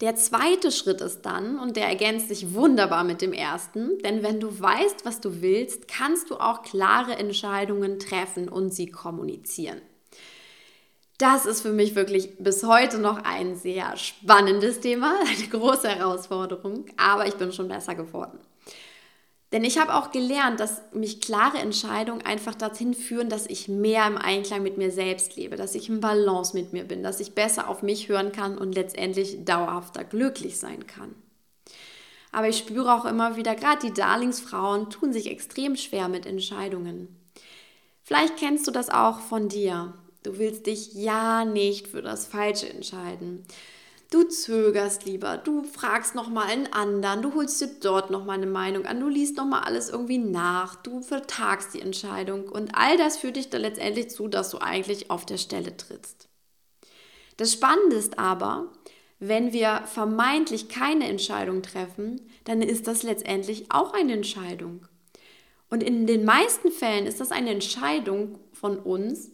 Der 0.00 0.14
zweite 0.14 0.70
Schritt 0.70 1.00
ist 1.00 1.22
dann, 1.22 1.58
und 1.58 1.76
der 1.76 1.88
ergänzt 1.88 2.28
sich 2.28 2.54
wunderbar 2.54 3.02
mit 3.02 3.20
dem 3.20 3.32
ersten, 3.32 3.98
denn 4.04 4.22
wenn 4.22 4.38
du 4.38 4.60
weißt, 4.60 5.04
was 5.04 5.20
du 5.20 5.42
willst, 5.42 5.88
kannst 5.88 6.30
du 6.30 6.36
auch 6.36 6.62
klare 6.62 7.16
Entscheidungen 7.16 7.98
treffen 7.98 8.48
und 8.48 8.72
sie 8.72 8.86
kommunizieren. 8.86 9.80
Das 11.18 11.46
ist 11.46 11.62
für 11.62 11.72
mich 11.72 11.96
wirklich 11.96 12.38
bis 12.38 12.62
heute 12.62 12.98
noch 12.98 13.24
ein 13.24 13.56
sehr 13.56 13.96
spannendes 13.96 14.78
Thema, 14.78 15.18
eine 15.26 15.48
große 15.48 15.88
Herausforderung, 15.88 16.86
aber 16.96 17.26
ich 17.26 17.34
bin 17.34 17.52
schon 17.52 17.68
besser 17.68 17.96
geworden. 17.96 18.38
Denn 19.50 19.64
ich 19.64 19.78
habe 19.78 19.94
auch 19.94 20.12
gelernt, 20.12 20.60
dass 20.60 20.82
mich 20.92 21.20
klare 21.20 21.58
Entscheidungen 21.58 22.24
einfach 22.24 22.54
dorthin 22.54 22.92
führen, 22.92 23.30
dass 23.30 23.46
ich 23.46 23.66
mehr 23.66 24.06
im 24.06 24.18
Einklang 24.18 24.62
mit 24.62 24.76
mir 24.76 24.90
selbst 24.90 25.36
lebe, 25.36 25.56
dass 25.56 25.74
ich 25.74 25.88
im 25.88 26.00
Balance 26.00 26.54
mit 26.54 26.72
mir 26.72 26.84
bin, 26.84 27.02
dass 27.02 27.18
ich 27.18 27.34
besser 27.34 27.68
auf 27.68 27.82
mich 27.82 28.08
hören 28.08 28.30
kann 28.30 28.58
und 28.58 28.74
letztendlich 28.74 29.44
dauerhafter 29.44 30.04
glücklich 30.04 30.58
sein 30.58 30.86
kann. 30.86 31.14
Aber 32.30 32.48
ich 32.48 32.58
spüre 32.58 32.92
auch 32.94 33.06
immer 33.06 33.36
wieder, 33.36 33.54
gerade 33.54 33.86
die 33.86 33.94
Darlingsfrauen 33.94 34.90
tun 34.90 35.14
sich 35.14 35.30
extrem 35.30 35.76
schwer 35.76 36.08
mit 36.08 36.26
Entscheidungen. 36.26 37.08
Vielleicht 38.04 38.36
kennst 38.36 38.66
du 38.66 38.70
das 38.70 38.90
auch 38.90 39.18
von 39.18 39.48
dir. 39.48 39.94
Du 40.22 40.38
willst 40.38 40.66
dich 40.66 40.94
ja 40.94 41.44
nicht 41.44 41.88
für 41.88 42.02
das 42.02 42.26
Falsche 42.26 42.68
entscheiden. 42.68 43.44
Du 44.10 44.24
zögerst 44.24 45.04
lieber, 45.04 45.36
du 45.36 45.64
fragst 45.64 46.14
nochmal 46.14 46.46
einen 46.46 46.72
anderen, 46.72 47.20
du 47.20 47.34
holst 47.34 47.60
dir 47.60 47.68
dort 47.80 48.10
nochmal 48.10 48.38
eine 48.38 48.46
Meinung 48.46 48.86
an, 48.86 49.00
du 49.00 49.08
liest 49.08 49.36
nochmal 49.36 49.64
alles 49.64 49.90
irgendwie 49.90 50.16
nach, 50.16 50.76
du 50.76 51.02
vertagst 51.02 51.74
die 51.74 51.82
Entscheidung 51.82 52.48
und 52.48 52.74
all 52.74 52.96
das 52.96 53.18
führt 53.18 53.36
dich 53.36 53.50
dann 53.50 53.60
letztendlich 53.60 54.08
zu, 54.08 54.26
dass 54.26 54.48
du 54.48 54.58
eigentlich 54.58 55.10
auf 55.10 55.26
der 55.26 55.36
Stelle 55.36 55.76
trittst. 55.76 56.28
Das 57.36 57.52
Spannende 57.52 57.96
ist 57.96 58.18
aber, 58.18 58.72
wenn 59.18 59.52
wir 59.52 59.82
vermeintlich 59.84 60.70
keine 60.70 61.06
Entscheidung 61.06 61.62
treffen, 61.62 62.22
dann 62.44 62.62
ist 62.62 62.86
das 62.86 63.02
letztendlich 63.02 63.66
auch 63.70 63.92
eine 63.92 64.14
Entscheidung. 64.14 64.86
Und 65.68 65.82
in 65.82 66.06
den 66.06 66.24
meisten 66.24 66.70
Fällen 66.70 67.06
ist 67.06 67.20
das 67.20 67.30
eine 67.30 67.50
Entscheidung 67.50 68.38
von 68.52 68.78
uns, 68.78 69.32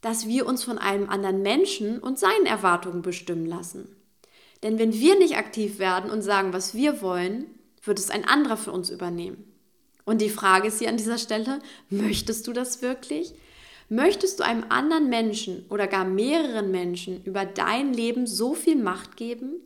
dass 0.00 0.26
wir 0.26 0.46
uns 0.46 0.64
von 0.64 0.78
einem 0.78 1.08
anderen 1.08 1.42
Menschen 1.42 1.98
und 1.98 2.18
seinen 2.18 2.46
Erwartungen 2.46 3.02
bestimmen 3.02 3.46
lassen. 3.46 3.96
Denn 4.62 4.78
wenn 4.78 4.92
wir 4.92 5.18
nicht 5.18 5.36
aktiv 5.36 5.78
werden 5.78 6.10
und 6.10 6.22
sagen, 6.22 6.52
was 6.52 6.74
wir 6.74 7.00
wollen, 7.00 7.46
wird 7.82 7.98
es 7.98 8.10
ein 8.10 8.24
anderer 8.24 8.56
für 8.56 8.72
uns 8.72 8.90
übernehmen. 8.90 9.44
Und 10.04 10.20
die 10.20 10.30
Frage 10.30 10.68
ist 10.68 10.78
hier 10.78 10.88
an 10.88 10.96
dieser 10.96 11.18
Stelle, 11.18 11.58
möchtest 11.90 12.46
du 12.46 12.52
das 12.52 12.82
wirklich? 12.82 13.34
Möchtest 13.88 14.38
du 14.38 14.44
einem 14.44 14.64
anderen 14.68 15.08
Menschen 15.08 15.64
oder 15.68 15.86
gar 15.86 16.04
mehreren 16.04 16.70
Menschen 16.70 17.22
über 17.24 17.44
dein 17.44 17.92
Leben 17.92 18.26
so 18.26 18.54
viel 18.54 18.76
Macht 18.76 19.16
geben? 19.16 19.60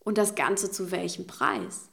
Und 0.00 0.18
das 0.18 0.36
Ganze 0.36 0.70
zu 0.70 0.92
welchem 0.92 1.26
Preis? 1.26 1.88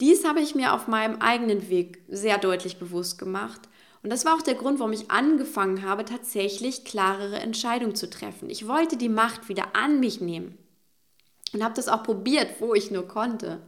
Dies 0.00 0.24
habe 0.24 0.40
ich 0.40 0.54
mir 0.54 0.72
auf 0.72 0.88
meinem 0.88 1.20
eigenen 1.20 1.68
Weg 1.68 2.02
sehr 2.08 2.38
deutlich 2.38 2.78
bewusst 2.78 3.18
gemacht. 3.18 3.68
Und 4.02 4.10
das 4.10 4.24
war 4.24 4.34
auch 4.36 4.42
der 4.42 4.54
Grund, 4.54 4.78
warum 4.78 4.92
ich 4.92 5.10
angefangen 5.10 5.82
habe, 5.82 6.04
tatsächlich 6.04 6.84
klarere 6.84 7.38
Entscheidungen 7.40 7.94
zu 7.94 8.08
treffen. 8.08 8.48
Ich 8.48 8.68
wollte 8.68 8.96
die 8.96 9.08
Macht 9.08 9.48
wieder 9.48 9.74
an 9.74 10.00
mich 10.00 10.20
nehmen. 10.20 10.56
Und 11.52 11.64
habe 11.64 11.74
das 11.74 11.88
auch 11.88 12.02
probiert, 12.02 12.60
wo 12.60 12.74
ich 12.74 12.90
nur 12.90 13.08
konnte. 13.08 13.60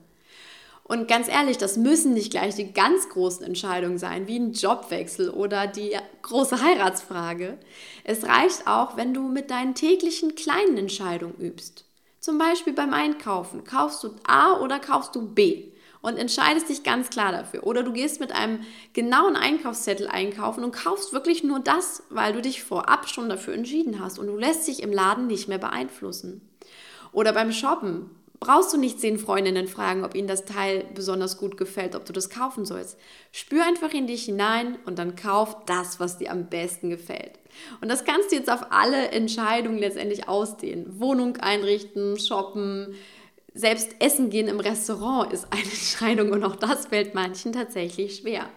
Und 0.91 1.07
ganz 1.07 1.29
ehrlich, 1.29 1.57
das 1.57 1.77
müssen 1.77 2.15
nicht 2.15 2.33
gleich 2.33 2.57
die 2.57 2.73
ganz 2.73 3.09
großen 3.09 3.45
Entscheidungen 3.47 3.97
sein, 3.97 4.27
wie 4.27 4.39
ein 4.39 4.53
Jobwechsel 4.53 5.31
oder 5.31 5.69
die 5.69 5.97
große 6.23 6.61
Heiratsfrage. 6.61 7.59
Es 8.03 8.25
reicht 8.25 8.67
auch, 8.67 8.97
wenn 8.97 9.15
du 9.15 9.29
mit 9.29 9.51
deinen 9.51 9.77
täglichen 9.77 10.35
kleinen 10.35 10.77
Entscheidungen 10.77 11.37
übst. 11.39 11.85
Zum 12.19 12.39
Beispiel 12.39 12.73
beim 12.73 12.93
Einkaufen. 12.93 13.63
Kaufst 13.63 14.03
du 14.03 14.11
A 14.27 14.59
oder 14.61 14.81
kaufst 14.81 15.15
du 15.15 15.33
B? 15.33 15.71
Und 16.03 16.17
entscheidest 16.17 16.69
dich 16.69 16.83
ganz 16.83 17.11
klar 17.11 17.31
dafür. 17.31 17.65
Oder 17.65 17.83
du 17.83 17.93
gehst 17.93 18.21
mit 18.21 18.33
einem 18.33 18.61
genauen 18.95 19.37
Einkaufszettel 19.37 20.09
einkaufen 20.09 20.65
und 20.65 20.73
kaufst 20.73 21.13
wirklich 21.13 21.45
nur 21.45 21.61
das, 21.61 22.03
weil 22.09 22.33
du 22.33 22.41
dich 22.41 22.63
vorab 22.63 23.09
schon 23.09 23.29
dafür 23.29 23.55
entschieden 23.55 24.01
hast. 24.01 24.19
Und 24.19 24.27
du 24.27 24.37
lässt 24.37 24.67
dich 24.67 24.83
im 24.83 24.93
Laden 24.93 25.27
nicht 25.27 25.49
mehr 25.49 25.59
beeinflussen. 25.59 26.41
Oder 27.13 27.33
beim 27.33 27.53
Shoppen 27.53 28.11
brauchst 28.41 28.73
du 28.73 28.79
nicht 28.79 28.99
zehn 28.99 29.19
Freundinnen 29.19 29.69
fragen, 29.69 30.03
ob 30.03 30.15
ihnen 30.15 30.27
das 30.27 30.47
Teil 30.47 30.87
besonders 30.95 31.37
gut 31.37 31.59
gefällt, 31.59 31.95
ob 31.95 32.07
du 32.07 32.13
das 32.15 32.31
kaufen 32.31 32.65
sollst. 32.65 32.99
Spür 33.33 33.65
einfach 33.67 33.93
in 33.93 34.07
dich 34.07 34.25
hinein 34.25 34.79
und 34.87 34.99
dann 34.99 35.15
kauf 35.15 35.57
das, 35.67 36.01
was 36.01 36.17
dir 36.17 36.33
am 36.33 36.47
besten 36.49 36.89
gefällt. 36.89 37.39
Und 37.83 37.89
das 37.89 38.07
kannst 38.07 38.33
du 38.33 38.37
jetzt 38.37 38.51
auf 38.51 38.73
alle 38.73 39.09
Entscheidungen 39.09 39.79
letztendlich 39.79 40.27
ausdehnen. 40.27 40.99
Wohnung 40.99 41.37
einrichten, 41.37 42.19
shoppen, 42.19 42.95
selbst 43.55 43.97
essen 43.99 44.31
gehen 44.31 44.49
im 44.49 44.61
Restaurant 44.61 45.33
ist 45.33 45.47
eine 45.51 45.63
Entscheidung 45.65 46.33
und 46.33 46.45
auch 46.45 46.57
das 46.57 46.87
fällt 46.87 47.15
manchen 47.15 47.53
tatsächlich 47.53 48.17
schwer. 48.17 48.49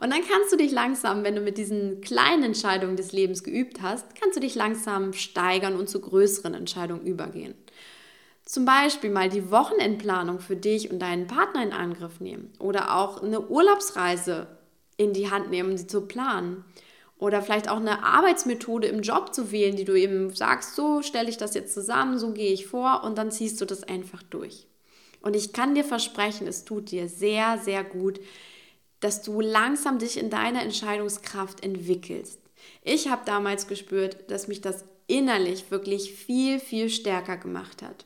Und 0.00 0.10
dann 0.10 0.20
kannst 0.28 0.52
du 0.52 0.56
dich 0.56 0.70
langsam, 0.70 1.24
wenn 1.24 1.34
du 1.34 1.40
mit 1.40 1.58
diesen 1.58 2.00
kleinen 2.00 2.44
Entscheidungen 2.44 2.96
des 2.96 3.12
Lebens 3.12 3.42
geübt 3.42 3.82
hast, 3.82 4.14
kannst 4.20 4.36
du 4.36 4.40
dich 4.40 4.54
langsam 4.54 5.12
steigern 5.12 5.74
und 5.74 5.88
zu 5.88 6.00
größeren 6.00 6.54
Entscheidungen 6.54 7.04
übergehen. 7.04 7.54
Zum 8.44 8.64
Beispiel 8.64 9.10
mal 9.10 9.28
die 9.28 9.50
Wochenendplanung 9.50 10.38
für 10.38 10.56
dich 10.56 10.90
und 10.90 11.00
deinen 11.00 11.26
Partner 11.26 11.62
in 11.62 11.72
Angriff 11.72 12.20
nehmen 12.20 12.52
oder 12.58 12.96
auch 12.96 13.22
eine 13.22 13.40
Urlaubsreise 13.48 14.46
in 14.96 15.12
die 15.12 15.30
Hand 15.30 15.50
nehmen, 15.50 15.76
sie 15.76 15.86
zu 15.86 16.02
planen. 16.02 16.64
Oder 17.18 17.42
vielleicht 17.42 17.68
auch 17.68 17.78
eine 17.78 18.04
Arbeitsmethode 18.04 18.86
im 18.86 19.02
Job 19.02 19.34
zu 19.34 19.50
wählen, 19.50 19.76
die 19.76 19.84
du 19.84 19.94
eben 19.94 20.32
sagst, 20.34 20.76
so 20.76 21.02
stelle 21.02 21.28
ich 21.28 21.36
das 21.36 21.54
jetzt 21.54 21.74
zusammen, 21.74 22.18
so 22.18 22.32
gehe 22.32 22.52
ich 22.52 22.66
vor 22.66 23.02
und 23.04 23.18
dann 23.18 23.32
ziehst 23.32 23.60
du 23.60 23.64
das 23.64 23.82
einfach 23.82 24.22
durch. 24.22 24.66
Und 25.20 25.34
ich 25.34 25.52
kann 25.52 25.74
dir 25.74 25.84
versprechen, 25.84 26.46
es 26.46 26.64
tut 26.64 26.92
dir 26.92 27.08
sehr, 27.08 27.58
sehr 27.58 27.82
gut, 27.82 28.20
dass 29.00 29.22
du 29.22 29.40
langsam 29.40 29.98
dich 29.98 30.16
in 30.16 30.30
deiner 30.30 30.62
Entscheidungskraft 30.62 31.64
entwickelst. 31.64 32.40
Ich 32.82 33.08
habe 33.08 33.22
damals 33.24 33.66
gespürt, 33.66 34.30
dass 34.30 34.48
mich 34.48 34.60
das 34.60 34.84
innerlich 35.08 35.70
wirklich 35.70 36.12
viel, 36.12 36.60
viel 36.60 36.88
stärker 36.90 37.36
gemacht 37.36 37.82
hat. 37.82 38.04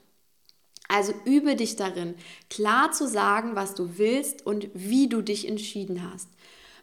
Also 0.88 1.14
übe 1.25 1.57
dich 1.57 1.76
darin, 1.76 2.14
klar 2.50 2.92
zu 2.92 3.09
sagen, 3.09 3.57
was 3.57 3.75
du 3.75 3.99
willst 3.99 4.47
und 4.47 4.69
wie 4.75 5.09
du 5.09 5.23
dich 5.23 5.49
entschieden 5.49 6.11
hast. 6.11 6.28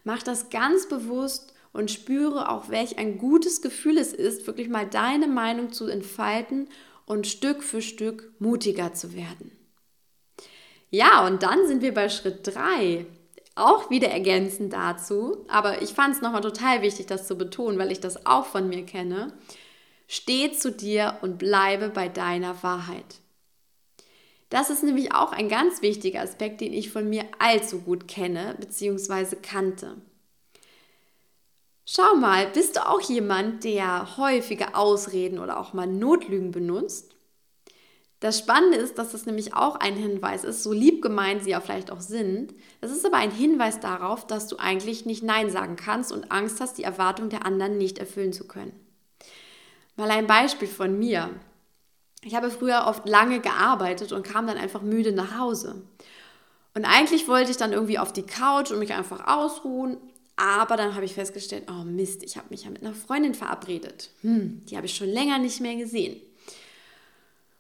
Mach 0.03 0.23
das 0.23 0.49
ganz 0.49 0.87
bewusst 0.87 1.48
und 1.73 1.91
spüre 1.91 2.49
auch, 2.49 2.69
welch 2.69 2.97
ein 2.97 3.17
gutes 3.17 3.61
Gefühl 3.61 3.97
es 3.97 4.13
ist, 4.13 4.47
wirklich 4.47 4.69
mal 4.69 4.87
deine 4.87 5.27
Meinung 5.27 5.71
zu 5.71 5.87
entfalten 5.87 6.67
und 7.05 7.27
Stück 7.27 7.63
für 7.63 7.81
Stück 7.81 8.31
mutiger 8.39 8.93
zu 8.93 9.13
werden. 9.13 9.51
Ja, 10.89 11.25
und 11.27 11.43
dann 11.43 11.67
sind 11.67 11.81
wir 11.81 11.93
bei 11.93 12.09
Schritt 12.09 12.47
3 12.47 13.05
auch 13.55 13.89
wieder 13.89 14.09
ergänzend 14.09 14.73
dazu, 14.73 15.45
aber 15.47 15.81
ich 15.81 15.91
fand 15.91 16.15
es 16.15 16.21
nochmal 16.21 16.41
total 16.41 16.81
wichtig, 16.81 17.05
das 17.07 17.27
zu 17.27 17.37
betonen, 17.37 17.77
weil 17.77 17.91
ich 17.91 17.99
das 17.99 18.25
auch 18.25 18.45
von 18.45 18.69
mir 18.69 18.85
kenne. 18.85 19.33
Steh 20.07 20.51
zu 20.51 20.71
dir 20.71 21.19
und 21.21 21.37
bleibe 21.37 21.89
bei 21.89 22.09
deiner 22.09 22.63
Wahrheit. 22.63 23.19
Das 24.49 24.71
ist 24.71 24.83
nämlich 24.83 25.13
auch 25.13 25.31
ein 25.31 25.49
ganz 25.49 25.83
wichtiger 25.83 26.21
Aspekt, 26.21 26.61
den 26.61 26.73
ich 26.73 26.89
von 26.89 27.07
mir 27.07 27.25
allzu 27.37 27.81
gut 27.81 28.07
kenne 28.07 28.55
bzw. 28.59 29.35
kannte. 29.35 29.97
Schau 31.91 32.15
mal, 32.17 32.45
bist 32.45 32.75
du 32.75 32.87
auch 32.87 33.01
jemand, 33.01 33.63
der 33.63 34.15
häufige 34.15 34.75
Ausreden 34.75 35.39
oder 35.39 35.59
auch 35.59 35.73
mal 35.73 35.87
Notlügen 35.87 36.51
benutzt? 36.51 37.15
Das 38.19 38.37
Spannende 38.37 38.77
ist, 38.77 38.99
dass 38.99 39.13
das 39.13 39.25
nämlich 39.25 39.55
auch 39.55 39.75
ein 39.75 39.95
Hinweis 39.95 40.43
ist, 40.43 40.61
so 40.61 40.71
lieb 40.71 41.01
gemeint 41.01 41.43
sie 41.43 41.49
ja 41.49 41.61
vielleicht 41.61 41.89
auch 41.89 42.01
sind. 42.01 42.53
Das 42.79 42.91
ist 42.91 43.07
aber 43.07 43.17
ein 43.17 43.31
Hinweis 43.31 43.79
darauf, 43.79 44.27
dass 44.27 44.47
du 44.47 44.57
eigentlich 44.57 45.07
nicht 45.07 45.23
Nein 45.23 45.49
sagen 45.49 45.77
kannst 45.77 46.11
und 46.11 46.31
Angst 46.31 46.61
hast, 46.61 46.77
die 46.77 46.83
Erwartung 46.83 47.29
der 47.29 47.43
anderen 47.43 47.79
nicht 47.79 47.97
erfüllen 47.97 48.33
zu 48.33 48.47
können. 48.47 48.79
Mal 49.95 50.11
ein 50.11 50.27
Beispiel 50.27 50.67
von 50.67 50.99
mir. 50.99 51.31
Ich 52.21 52.35
habe 52.35 52.51
früher 52.51 52.85
oft 52.85 53.09
lange 53.09 53.39
gearbeitet 53.39 54.11
und 54.11 54.21
kam 54.21 54.45
dann 54.45 54.59
einfach 54.59 54.83
müde 54.83 55.11
nach 55.11 55.39
Hause. 55.39 55.81
Und 56.75 56.85
eigentlich 56.85 57.27
wollte 57.27 57.49
ich 57.49 57.57
dann 57.57 57.73
irgendwie 57.73 57.97
auf 57.97 58.13
die 58.13 58.27
Couch 58.27 58.69
und 58.69 58.77
mich 58.77 58.93
einfach 58.93 59.25
ausruhen. 59.25 59.97
Aber 60.39 60.77
dann 60.77 60.95
habe 60.95 61.03
ich 61.03 61.15
festgestellt, 61.15 61.65
oh 61.69 61.83
Mist, 61.83 62.23
ich 62.23 62.37
habe 62.37 62.47
mich 62.49 62.63
ja 62.63 62.69
mit 62.69 62.81
einer 62.81 62.93
Freundin 62.93 63.35
verabredet. 63.35 64.09
Hm, 64.21 64.61
die 64.69 64.77
habe 64.77 64.85
ich 64.85 64.95
schon 64.95 65.09
länger 65.09 65.37
nicht 65.37 65.59
mehr 65.59 65.75
gesehen. 65.75 66.15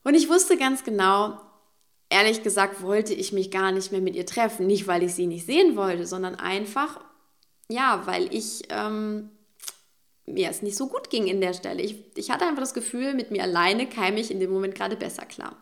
Und 0.05 0.13
ich 0.15 0.29
wusste 0.29 0.55
ganz 0.55 0.85
genau, 0.85 1.41
ehrlich 2.09 2.41
gesagt 2.41 2.81
wollte 2.81 3.13
ich 3.13 3.33
mich 3.33 3.51
gar 3.51 3.73
nicht 3.73 3.91
mehr 3.91 3.99
mit 3.99 4.15
ihr 4.15 4.25
treffen. 4.25 4.65
Nicht, 4.65 4.87
weil 4.87 5.03
ich 5.03 5.13
sie 5.13 5.27
nicht 5.27 5.45
sehen 5.45 5.75
wollte, 5.75 6.07
sondern 6.07 6.35
einfach, 6.35 7.01
ja, 7.69 8.03
weil 8.05 8.33
ich 8.33 8.61
ähm, 8.69 9.29
mir 10.25 10.49
es 10.49 10.61
nicht 10.61 10.77
so 10.77 10.87
gut 10.87 11.09
ging 11.09 11.27
in 11.27 11.41
der 11.41 11.53
Stelle. 11.53 11.81
Ich, 11.81 11.97
ich 12.15 12.31
hatte 12.31 12.45
einfach 12.45 12.61
das 12.61 12.73
Gefühl, 12.73 13.13
mit 13.13 13.29
mir 13.29 13.43
alleine 13.43 13.87
käme 13.87 14.21
ich 14.21 14.31
in 14.31 14.39
dem 14.39 14.51
Moment 14.51 14.73
gerade 14.73 14.95
besser 14.95 15.25
klar. 15.25 15.57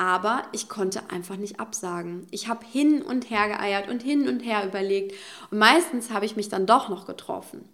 Aber 0.00 0.44
ich 0.52 0.70
konnte 0.70 1.10
einfach 1.10 1.36
nicht 1.36 1.60
absagen. 1.60 2.26
Ich 2.30 2.48
habe 2.48 2.64
hin 2.64 3.02
und 3.02 3.28
her 3.28 3.48
geeiert 3.48 3.90
und 3.90 4.02
hin 4.02 4.30
und 4.30 4.40
her 4.40 4.66
überlegt. 4.66 5.14
Und 5.50 5.58
meistens 5.58 6.10
habe 6.10 6.24
ich 6.24 6.36
mich 6.36 6.48
dann 6.48 6.64
doch 6.64 6.88
noch 6.88 7.04
getroffen. 7.04 7.68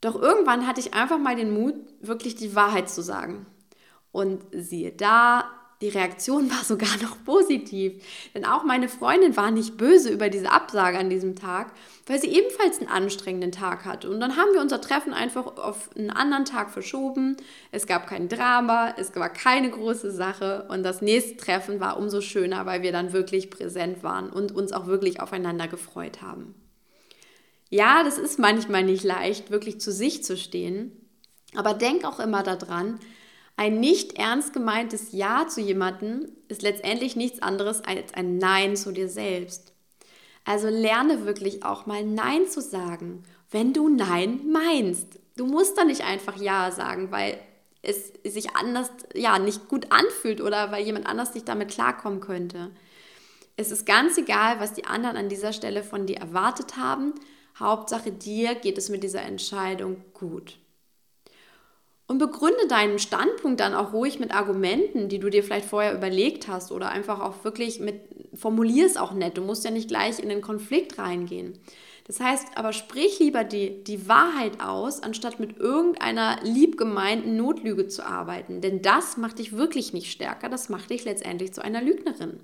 Doch 0.00 0.14
irgendwann 0.14 0.64
hatte 0.64 0.78
ich 0.78 0.94
einfach 0.94 1.18
mal 1.18 1.34
den 1.34 1.54
Mut, 1.54 1.74
wirklich 2.00 2.36
die 2.36 2.54
Wahrheit 2.54 2.88
zu 2.88 3.02
sagen. 3.02 3.46
Und 4.12 4.44
siehe 4.52 4.92
da, 4.92 5.50
die 5.82 5.88
Reaktion 5.88 6.48
war 6.50 6.64
sogar 6.64 6.96
noch 7.02 7.22
positiv. 7.24 8.02
Denn 8.34 8.44
auch 8.44 8.64
meine 8.64 8.88
Freundin 8.88 9.36
war 9.36 9.50
nicht 9.50 9.76
böse 9.76 10.10
über 10.10 10.28
diese 10.28 10.50
Absage 10.50 10.96
an 10.98 11.10
diesem 11.10 11.34
Tag, 11.36 11.72
weil 12.06 12.20
sie 12.20 12.28
ebenfalls 12.28 12.78
einen 12.78 12.88
anstrengenden 12.88 13.52
Tag 13.52 13.84
hatte. 13.84 14.08
Und 14.08 14.20
dann 14.20 14.36
haben 14.36 14.54
wir 14.54 14.60
unser 14.60 14.80
Treffen 14.80 15.12
einfach 15.12 15.58
auf 15.58 15.90
einen 15.96 16.10
anderen 16.10 16.44
Tag 16.44 16.70
verschoben. 16.70 17.36
Es 17.72 17.86
gab 17.86 18.06
kein 18.06 18.28
Drama, 18.28 18.94
es 18.96 19.14
war 19.16 19.28
keine 19.28 19.70
große 19.70 20.12
Sache. 20.12 20.66
Und 20.70 20.84
das 20.84 21.02
nächste 21.02 21.36
Treffen 21.36 21.80
war 21.80 21.98
umso 21.98 22.20
schöner, 22.20 22.64
weil 22.64 22.82
wir 22.82 22.92
dann 22.92 23.12
wirklich 23.12 23.50
präsent 23.50 24.04
waren 24.04 24.30
und 24.30 24.52
uns 24.52 24.72
auch 24.72 24.86
wirklich 24.86 25.20
aufeinander 25.20 25.66
gefreut 25.66 26.22
haben. 26.22 26.54
Ja, 27.70 28.04
das 28.04 28.18
ist 28.18 28.38
manchmal 28.38 28.84
nicht 28.84 29.02
leicht, 29.02 29.50
wirklich 29.50 29.80
zu 29.80 29.90
sich 29.90 30.22
zu 30.22 30.36
stehen. 30.36 30.92
Aber 31.56 31.74
denk 31.74 32.04
auch 32.04 32.20
immer 32.20 32.42
daran, 32.42 33.00
ein 33.56 33.80
nicht 33.80 34.18
ernst 34.18 34.52
gemeintes 34.52 35.12
Ja 35.12 35.46
zu 35.48 35.60
jemandem 35.60 36.28
ist 36.48 36.62
letztendlich 36.62 37.16
nichts 37.16 37.42
anderes 37.42 37.82
als 37.82 38.14
ein 38.14 38.38
Nein 38.38 38.76
zu 38.76 38.92
dir 38.92 39.08
selbst. 39.08 39.72
Also 40.44 40.68
lerne 40.68 41.26
wirklich 41.26 41.64
auch 41.64 41.86
mal 41.86 42.04
Nein 42.04 42.48
zu 42.48 42.60
sagen, 42.60 43.22
wenn 43.50 43.72
du 43.72 43.88
Nein 43.88 44.40
meinst. 44.50 45.18
Du 45.36 45.46
musst 45.46 45.78
da 45.78 45.84
nicht 45.84 46.02
einfach 46.02 46.36
Ja 46.36 46.70
sagen, 46.70 47.10
weil 47.10 47.38
es 47.82 48.12
sich 48.24 48.54
anders, 48.56 48.90
ja, 49.14 49.38
nicht 49.38 49.68
gut 49.68 49.86
anfühlt 49.90 50.40
oder 50.40 50.70
weil 50.72 50.84
jemand 50.84 51.06
anders 51.06 51.34
nicht 51.34 51.48
damit 51.48 51.70
klarkommen 51.70 52.20
könnte. 52.20 52.70
Es 53.56 53.70
ist 53.70 53.86
ganz 53.86 54.16
egal, 54.16 54.60
was 54.60 54.72
die 54.72 54.86
anderen 54.86 55.16
an 55.16 55.28
dieser 55.28 55.52
Stelle 55.52 55.82
von 55.82 56.06
dir 56.06 56.16
erwartet 56.16 56.76
haben. 56.76 57.14
Hauptsache 57.58 58.10
dir 58.10 58.54
geht 58.54 58.78
es 58.78 58.88
mit 58.88 59.02
dieser 59.02 59.22
Entscheidung 59.22 60.02
gut. 60.14 60.58
Und 62.06 62.18
begründe 62.18 62.66
deinen 62.68 62.98
Standpunkt 62.98 63.60
dann 63.60 63.74
auch 63.74 63.92
ruhig 63.92 64.18
mit 64.18 64.34
Argumenten, 64.34 65.08
die 65.08 65.18
du 65.18 65.30
dir 65.30 65.42
vielleicht 65.42 65.66
vorher 65.66 65.94
überlegt 65.94 66.48
hast 66.48 66.72
oder 66.72 66.90
einfach 66.90 67.20
auch 67.20 67.44
wirklich 67.44 67.80
mit, 67.80 68.00
formulier 68.34 68.86
es 68.86 68.96
auch 68.96 69.12
nett. 69.12 69.38
Du 69.38 69.42
musst 69.42 69.64
ja 69.64 69.70
nicht 69.70 69.88
gleich 69.88 70.18
in 70.18 70.28
den 70.28 70.42
Konflikt 70.42 70.98
reingehen. 70.98 71.58
Das 72.06 72.20
heißt, 72.20 72.48
aber 72.56 72.72
sprich 72.72 73.20
lieber 73.20 73.44
die, 73.44 73.84
die 73.84 74.08
Wahrheit 74.08 74.60
aus, 74.60 75.02
anstatt 75.02 75.38
mit 75.38 75.56
irgendeiner 75.58 76.38
liebgemeinten 76.42 77.36
Notlüge 77.36 77.86
zu 77.86 78.04
arbeiten. 78.04 78.60
Denn 78.60 78.82
das 78.82 79.16
macht 79.16 79.38
dich 79.38 79.56
wirklich 79.56 79.92
nicht 79.92 80.10
stärker, 80.10 80.48
das 80.48 80.68
macht 80.68 80.90
dich 80.90 81.04
letztendlich 81.04 81.52
zu 81.52 81.62
einer 81.62 81.80
Lügnerin. 81.80 82.40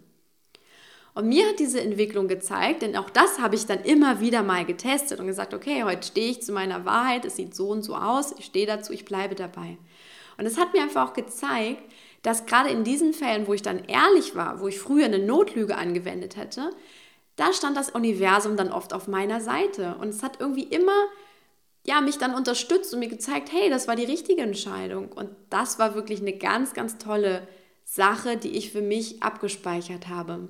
Und 1.15 1.29
mir 1.29 1.49
hat 1.49 1.59
diese 1.59 1.81
Entwicklung 1.81 2.29
gezeigt, 2.29 2.83
denn 2.83 2.97
auch 2.97 3.11
das 3.11 3.41
habe 3.41 3.57
ich 3.57 3.67
dann 3.67 3.83
immer 3.83 4.21
wieder 4.21 4.43
mal 4.43 4.65
getestet 4.65 5.19
und 5.19 5.27
gesagt, 5.27 5.53
okay, 5.53 5.83
heute 5.83 6.07
stehe 6.07 6.31
ich 6.31 6.43
zu 6.43 6.53
meiner 6.53 6.85
Wahrheit, 6.85 7.25
es 7.25 7.37
sieht 7.37 7.55
so 7.55 7.71
und 7.71 7.83
so 7.83 7.97
aus, 7.97 8.35
ich 8.38 8.45
stehe 8.45 8.67
dazu, 8.67 8.93
ich 8.93 9.05
bleibe 9.05 9.35
dabei. 9.35 9.79
Und 10.37 10.47
es 10.47 10.59
hat 10.59 10.73
mir 10.73 10.83
einfach 10.83 11.09
auch 11.09 11.15
gezeigt, 11.15 11.83
dass 12.23 12.47
gerade 12.47 12.71
in 12.71 12.85
diesen 12.85 13.12
Fällen, 13.12 13.47
wo 13.47 13.55
ich 13.55 13.62
dann 13.62 13.85
ehrlich 13.85 14.37
war, 14.37 14.61
wo 14.61 14.69
ich 14.69 14.79
früher 14.79 15.07
eine 15.07 15.19
Notlüge 15.19 15.77
angewendet 15.77 16.37
hätte, 16.37 16.71
da 17.37 17.53
stand 17.53 17.77
das 17.77 17.91
Universum 17.91 18.57
dann 18.57 18.73
oft 18.73 18.93
auf 18.93 19.09
meiner 19.09 19.41
Seite. 19.41 19.97
Und 20.00 20.09
es 20.09 20.23
hat 20.23 20.41
irgendwie 20.41 20.65
immer 20.65 21.07
ja, 21.88 22.03
mich 22.03 22.19
dann 22.19 22.35
unterstützt 22.35 22.93
und 22.93 23.00
mir 23.00 23.09
gezeigt, 23.09 23.50
hey, 23.50 23.71
das 23.71 23.88
war 23.88 23.97
die 23.97 24.05
richtige 24.05 24.43
Entscheidung. 24.43 25.11
Und 25.11 25.31
das 25.49 25.79
war 25.79 25.95
wirklich 25.95 26.21
eine 26.21 26.37
ganz, 26.37 26.75
ganz 26.75 26.99
tolle 26.99 27.49
Sache, 27.85 28.37
die 28.37 28.57
ich 28.57 28.71
für 28.73 28.83
mich 28.83 29.23
abgespeichert 29.23 30.09
habe. 30.09 30.49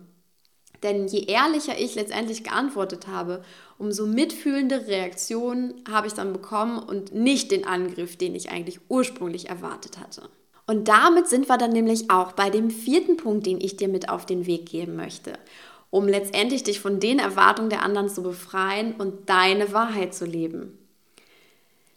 Denn 0.82 1.08
je 1.08 1.24
ehrlicher 1.24 1.78
ich 1.78 1.94
letztendlich 1.94 2.44
geantwortet 2.44 3.06
habe, 3.08 3.42
umso 3.78 4.06
mitfühlende 4.06 4.86
Reaktionen 4.86 5.74
habe 5.90 6.06
ich 6.06 6.14
dann 6.14 6.32
bekommen 6.32 6.78
und 6.78 7.14
nicht 7.14 7.50
den 7.50 7.66
Angriff, 7.66 8.16
den 8.16 8.34
ich 8.34 8.50
eigentlich 8.50 8.80
ursprünglich 8.88 9.48
erwartet 9.48 9.98
hatte. 9.98 10.22
Und 10.66 10.88
damit 10.88 11.28
sind 11.28 11.48
wir 11.48 11.56
dann 11.56 11.72
nämlich 11.72 12.10
auch 12.10 12.32
bei 12.32 12.50
dem 12.50 12.70
vierten 12.70 13.16
Punkt, 13.16 13.46
den 13.46 13.60
ich 13.60 13.76
dir 13.76 13.88
mit 13.88 14.08
auf 14.08 14.26
den 14.26 14.46
Weg 14.46 14.66
geben 14.66 14.96
möchte 14.96 15.32
um 15.90 16.06
letztendlich 16.06 16.62
dich 16.64 16.80
von 16.80 17.00
den 17.00 17.18
Erwartungen 17.18 17.70
der 17.70 17.82
anderen 17.82 18.08
zu 18.08 18.22
befreien 18.22 18.94
und 18.94 19.28
deine 19.28 19.72
Wahrheit 19.72 20.14
zu 20.14 20.26
leben. 20.26 20.78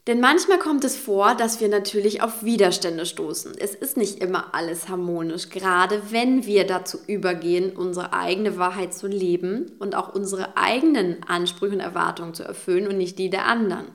Denn 0.07 0.19
manchmal 0.19 0.57
kommt 0.57 0.83
es 0.83 0.97
vor, 0.97 1.35
dass 1.35 1.61
wir 1.61 1.69
natürlich 1.69 2.23
auf 2.23 2.43
Widerstände 2.43 3.05
stoßen. 3.05 3.53
Es 3.59 3.75
ist 3.75 3.97
nicht 3.97 4.19
immer 4.19 4.55
alles 4.55 4.89
harmonisch, 4.89 5.49
gerade 5.49 6.01
wenn 6.09 6.47
wir 6.47 6.65
dazu 6.65 6.97
übergehen, 7.05 7.75
unsere 7.75 8.11
eigene 8.11 8.57
Wahrheit 8.57 8.95
zu 8.95 9.07
leben 9.07 9.73
und 9.77 9.93
auch 9.93 10.15
unsere 10.15 10.57
eigenen 10.57 11.23
Ansprüche 11.27 11.75
und 11.75 11.81
Erwartungen 11.81 12.33
zu 12.33 12.43
erfüllen 12.43 12.87
und 12.87 12.97
nicht 12.97 13.19
die 13.19 13.29
der 13.29 13.45
anderen. 13.45 13.89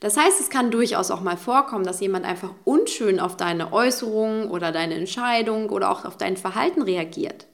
Das 0.00 0.16
heißt, 0.16 0.40
es 0.40 0.50
kann 0.50 0.70
durchaus 0.70 1.10
auch 1.10 1.20
mal 1.20 1.36
vorkommen, 1.36 1.84
dass 1.84 2.00
jemand 2.00 2.24
einfach 2.24 2.50
unschön 2.64 3.20
auf 3.20 3.36
deine 3.36 3.72
Äußerungen 3.72 4.50
oder 4.50 4.72
deine 4.72 4.94
Entscheidung 4.94 5.68
oder 5.68 5.90
auch 5.90 6.06
auf 6.06 6.16
dein 6.16 6.38
Verhalten 6.38 6.82
reagiert. 6.82 7.46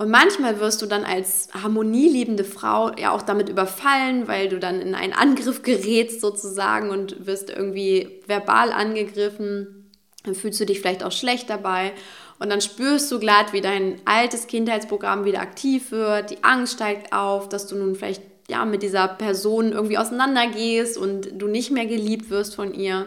Und 0.00 0.10
manchmal 0.10 0.60
wirst 0.60 0.80
du 0.80 0.86
dann 0.86 1.04
als 1.04 1.48
harmonieliebende 1.52 2.44
Frau 2.44 2.92
ja 2.96 3.10
auch 3.10 3.22
damit 3.22 3.48
überfallen, 3.48 4.28
weil 4.28 4.48
du 4.48 4.60
dann 4.60 4.80
in 4.80 4.94
einen 4.94 5.12
Angriff 5.12 5.62
gerätst 5.62 6.20
sozusagen 6.20 6.90
und 6.90 7.26
wirst 7.26 7.50
irgendwie 7.50 8.20
verbal 8.26 8.70
angegriffen. 8.70 9.90
Dann 10.24 10.36
fühlst 10.36 10.60
du 10.60 10.66
dich 10.66 10.80
vielleicht 10.80 11.02
auch 11.02 11.10
schlecht 11.10 11.50
dabei. 11.50 11.92
Und 12.38 12.50
dann 12.50 12.60
spürst 12.60 13.10
du 13.10 13.18
glatt, 13.18 13.52
wie 13.52 13.60
dein 13.60 14.00
altes 14.04 14.46
Kindheitsprogramm 14.46 15.24
wieder 15.24 15.40
aktiv 15.40 15.90
wird. 15.90 16.30
Die 16.30 16.44
Angst 16.44 16.74
steigt 16.74 17.12
auf, 17.12 17.48
dass 17.48 17.66
du 17.66 17.74
nun 17.74 17.96
vielleicht 17.96 18.22
ja 18.48 18.64
mit 18.64 18.84
dieser 18.84 19.08
Person 19.08 19.72
irgendwie 19.72 19.98
auseinandergehst 19.98 20.96
und 20.96 21.28
du 21.32 21.48
nicht 21.48 21.72
mehr 21.72 21.86
geliebt 21.86 22.30
wirst 22.30 22.54
von 22.54 22.72
ihr. 22.72 23.06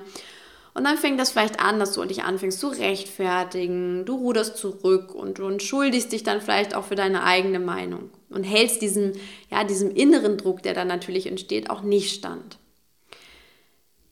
Und 0.74 0.86
dann 0.86 0.98
fängt 0.98 1.20
das 1.20 1.32
vielleicht 1.32 1.60
an, 1.60 1.80
dass 1.80 1.94
du 1.94 2.06
dich 2.06 2.24
anfängst 2.24 2.60
zu 2.60 2.70
rechtfertigen, 2.70 4.06
du 4.06 4.16
ruderst 4.16 4.56
zurück 4.56 5.14
und 5.14 5.38
du 5.38 5.48
entschuldigst 5.48 6.12
dich 6.12 6.24
dann 6.24 6.42
vielleicht 6.42 6.76
auch 6.76 6.86
für 6.86 6.96
deine 6.96 7.24
eigene 7.24 7.60
Meinung 7.60 8.10
und 8.30 8.44
hältst 8.44 8.82
diesem, 8.82 9.12
ja, 9.50 9.66
diesem 9.66 9.94
inneren 9.94 10.38
Druck, 10.38 10.64
der 10.64 10.74
dann 10.74 10.88
natürlich 10.88 11.28
entsteht, 11.28 11.70
auch 11.70 11.82
nicht 11.82 12.16
stand. 12.16 12.58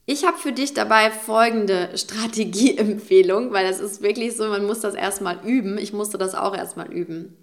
Ich 0.04 0.26
habe 0.26 0.36
für 0.36 0.52
dich 0.52 0.74
dabei 0.74 1.10
folgende 1.10 1.90
Strategieempfehlung, 1.96 3.52
weil 3.52 3.66
das 3.66 3.80
ist 3.80 4.02
wirklich 4.02 4.36
so, 4.36 4.48
man 4.48 4.66
muss 4.66 4.80
das 4.80 4.94
erstmal 4.94 5.38
üben. 5.46 5.78
Ich 5.78 5.92
musste 5.92 6.18
das 6.18 6.34
auch 6.34 6.54
erstmal 6.54 6.92
üben. 6.92 7.36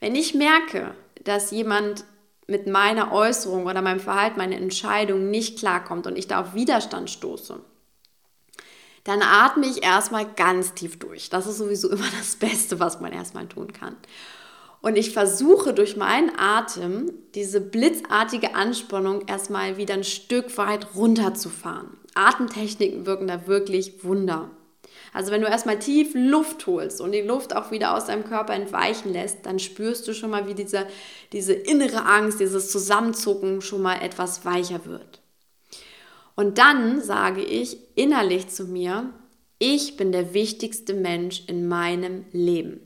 Wenn 0.00 0.14
ich 0.14 0.34
merke, 0.34 0.94
dass 1.22 1.50
jemand 1.50 2.04
mit 2.46 2.66
meiner 2.66 3.12
Äußerung 3.12 3.66
oder 3.66 3.82
meinem 3.82 4.00
Verhalten, 4.00 4.38
meiner 4.38 4.56
Entscheidung 4.56 5.30
nicht 5.30 5.58
klarkommt 5.58 6.06
und 6.06 6.16
ich 6.16 6.26
da 6.26 6.40
auf 6.40 6.54
Widerstand 6.54 7.10
stoße, 7.10 7.60
dann 9.06 9.22
atme 9.22 9.66
ich 9.66 9.84
erstmal 9.84 10.26
ganz 10.26 10.74
tief 10.74 10.98
durch. 10.98 11.30
Das 11.30 11.46
ist 11.46 11.58
sowieso 11.58 11.88
immer 11.90 12.08
das 12.18 12.34
Beste, 12.36 12.80
was 12.80 13.00
man 13.00 13.12
erstmal 13.12 13.46
tun 13.46 13.72
kann. 13.72 13.96
Und 14.82 14.96
ich 14.96 15.12
versuche 15.12 15.72
durch 15.72 15.96
meinen 15.96 16.32
Atem 16.36 17.12
diese 17.36 17.60
blitzartige 17.60 18.56
Anspannung 18.56 19.22
erstmal 19.28 19.76
wieder 19.76 19.94
ein 19.94 20.04
Stück 20.04 20.58
weit 20.58 20.94
runterzufahren. 20.96 21.96
Atemtechniken 22.14 23.06
wirken 23.06 23.28
da 23.28 23.46
wirklich 23.46 24.02
Wunder. 24.04 24.50
Also 25.12 25.30
wenn 25.30 25.40
du 25.40 25.46
erstmal 25.46 25.78
tief 25.78 26.10
Luft 26.14 26.66
holst 26.66 27.00
und 27.00 27.12
die 27.12 27.22
Luft 27.22 27.54
auch 27.54 27.70
wieder 27.70 27.96
aus 27.96 28.06
deinem 28.06 28.24
Körper 28.24 28.54
entweichen 28.54 29.12
lässt, 29.12 29.46
dann 29.46 29.60
spürst 29.60 30.06
du 30.08 30.14
schon 30.14 30.30
mal, 30.30 30.48
wie 30.48 30.54
diese, 30.54 30.86
diese 31.32 31.52
innere 31.52 32.04
Angst, 32.04 32.40
dieses 32.40 32.70
Zusammenzucken 32.70 33.60
schon 33.60 33.82
mal 33.82 34.02
etwas 34.02 34.44
weicher 34.44 34.84
wird. 34.84 35.20
Und 36.36 36.58
dann 36.58 37.00
sage 37.00 37.42
ich 37.42 37.78
innerlich 37.96 38.48
zu 38.48 38.66
mir, 38.66 39.10
ich 39.58 39.96
bin 39.96 40.12
der 40.12 40.34
wichtigste 40.34 40.92
Mensch 40.92 41.42
in 41.46 41.66
meinem 41.66 42.26
Leben. 42.30 42.80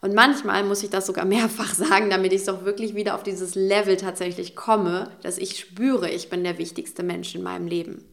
Und 0.00 0.14
manchmal 0.14 0.64
muss 0.64 0.82
ich 0.82 0.88
das 0.88 1.06
sogar 1.06 1.24
mehrfach 1.26 1.74
sagen, 1.74 2.08
damit 2.08 2.32
ich 2.32 2.40
es 2.40 2.48
auch 2.48 2.64
wirklich 2.64 2.94
wieder 2.94 3.14
auf 3.14 3.22
dieses 3.22 3.54
Level 3.54 3.98
tatsächlich 3.98 4.56
komme, 4.56 5.10
dass 5.22 5.36
ich 5.36 5.60
spüre, 5.60 6.10
ich 6.10 6.30
bin 6.30 6.42
der 6.42 6.58
wichtigste 6.58 7.02
Mensch 7.02 7.34
in 7.34 7.42
meinem 7.42 7.66
Leben. 7.66 8.04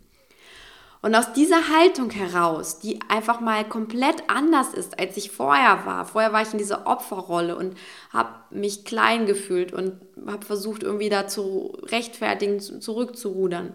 Und 1.01 1.15
aus 1.15 1.33
dieser 1.33 1.67
Haltung 1.67 2.09
heraus, 2.11 2.79
die 2.79 2.99
einfach 3.09 3.41
mal 3.41 3.67
komplett 3.67 4.29
anders 4.29 4.73
ist, 4.73 4.99
als 4.99 5.17
ich 5.17 5.31
vorher 5.31 5.85
war. 5.85 6.05
Vorher 6.05 6.31
war 6.31 6.41
ich 6.41 6.53
in 6.53 6.57
dieser 6.57 6.87
Opferrolle 6.87 7.57
und 7.57 7.75
habe 8.11 8.29
mich 8.51 8.85
klein 8.85 9.25
gefühlt 9.25 9.73
und 9.73 9.99
habe 10.25 10.45
versucht, 10.45 10.81
irgendwie 10.81 11.09
da 11.09 11.27
zu 11.27 11.77
rechtfertigen, 11.83 12.59
zurückzurudern 12.61 13.73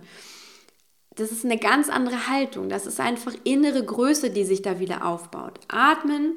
das 1.19 1.33
ist 1.33 1.45
eine 1.45 1.59
ganz 1.59 1.89
andere 1.89 2.29
Haltung. 2.29 2.69
Das 2.69 2.87
ist 2.87 3.01
einfach 3.01 3.35
innere 3.45 3.85
Größe, 3.85 4.31
die 4.31 4.45
sich 4.45 4.63
da 4.63 4.79
wieder 4.79 5.05
aufbaut. 5.05 5.59
Atmen, 5.69 6.37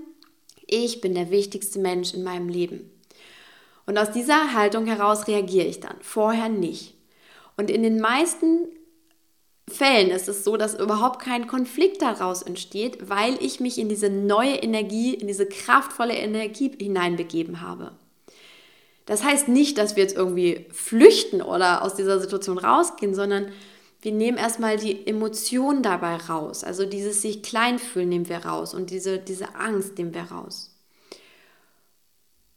ich 0.66 1.02
bin 1.02 1.14
der 1.14 1.30
wichtigste 1.30 1.80
Mensch 1.80 2.14
in 2.14 2.24
meinem 2.24 2.50
Leben. 2.50 2.90
Und 3.86 3.98
aus 3.98 4.12
dieser 4.12 4.54
Haltung 4.54 4.88
heraus 4.88 5.28
reagiere 5.28 5.68
ich 5.68 5.80
dann, 5.80 5.96
vorher 6.02 6.50
nicht. 6.50 6.96
Und 7.58 7.70
in 7.70 7.84
den 7.84 8.00
meisten 8.00 8.70
Fällen 9.68 10.10
ist 10.10 10.28
es 10.28 10.44
so, 10.44 10.58
dass 10.58 10.80
überhaupt 10.80 11.22
kein 11.22 11.48
Konflikt 11.48 12.02
daraus 12.02 12.42
entsteht, 12.42 13.10
weil 13.10 13.38
ich 13.40 13.60
mich 13.60 13.78
in 13.78 13.90
diese 13.90 14.10
neue 14.10 14.56
Energie, 14.56 15.14
in 15.14 15.28
diese 15.28 15.46
kraftvolle 15.46 16.16
Energie 16.16 16.72
hineinbegeben 16.80 17.62
habe. 17.62 17.92
Das 19.06 19.24
heißt 19.24 19.48
nicht, 19.48 19.78
dass 19.78 19.96
wir 19.96 20.04
jetzt 20.04 20.16
irgendwie 20.16 20.66
flüchten 20.72 21.42
oder 21.42 21.84
aus 21.84 21.96
dieser 21.96 22.20
Situation 22.20 22.58
rausgehen, 22.58 23.14
sondern 23.14 23.52
wir 24.02 24.12
nehmen 24.12 24.38
erstmal 24.38 24.78
die 24.78 25.06
Emotion 25.06 25.84
dabei 25.84 26.16
raus. 26.16 26.64
Also 26.64 26.86
dieses 26.86 27.22
sich 27.22 27.44
klein 27.44 27.78
fühlen 27.78 28.10
nehmen 28.10 28.30
wir 28.30 28.46
raus 28.46 28.74
und 28.74 28.90
diese, 28.90 29.20
diese 29.20 29.56
Angst 29.56 29.98
nehmen 29.98 30.14
wir 30.14 30.24
raus. 30.24 30.76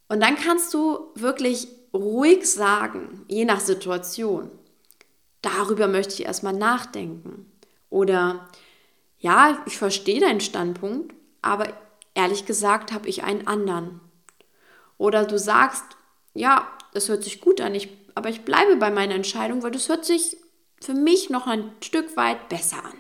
Und 0.09 0.21
dann 0.21 0.37
kannst 0.37 0.73
du 0.73 1.11
wirklich 1.15 1.69
ruhig 1.93 2.51
sagen, 2.51 3.25
je 3.29 3.45
nach 3.45 3.61
Situation, 3.61 4.51
darüber 5.43 5.87
möchte 5.87 6.15
ich 6.15 6.25
erstmal 6.25 6.55
nachdenken. 6.55 7.51
Oder 7.91 8.49
ja, 9.19 9.63
ich 9.67 9.77
verstehe 9.79 10.21
deinen 10.21 10.41
Standpunkt, 10.41 11.15
aber 11.43 11.69
ehrlich 12.15 12.47
gesagt 12.47 12.93
habe 12.93 13.09
ich 13.09 13.23
einen 13.23 13.47
anderen. 13.47 14.01
Oder 14.97 15.25
du 15.25 15.39
sagst, 15.39 15.85
ja, 16.33 16.67
das 16.95 17.09
hört 17.09 17.23
sich 17.23 17.41
gut 17.41 17.61
an, 17.61 17.75
ich, 17.75 17.89
aber 18.15 18.29
ich 18.31 18.43
bleibe 18.43 18.77
bei 18.77 18.91
meiner 18.91 19.15
Entscheidung, 19.15 19.63
weil 19.63 19.71
das 19.71 19.89
hört 19.89 20.05
sich 20.05 20.37
für 20.85 20.95
mich 20.95 21.31
noch 21.31 21.47
ein 21.47 21.71
Stück 21.83 22.17
weit 22.17 22.49
besser 22.49 22.85
an. 22.85 22.99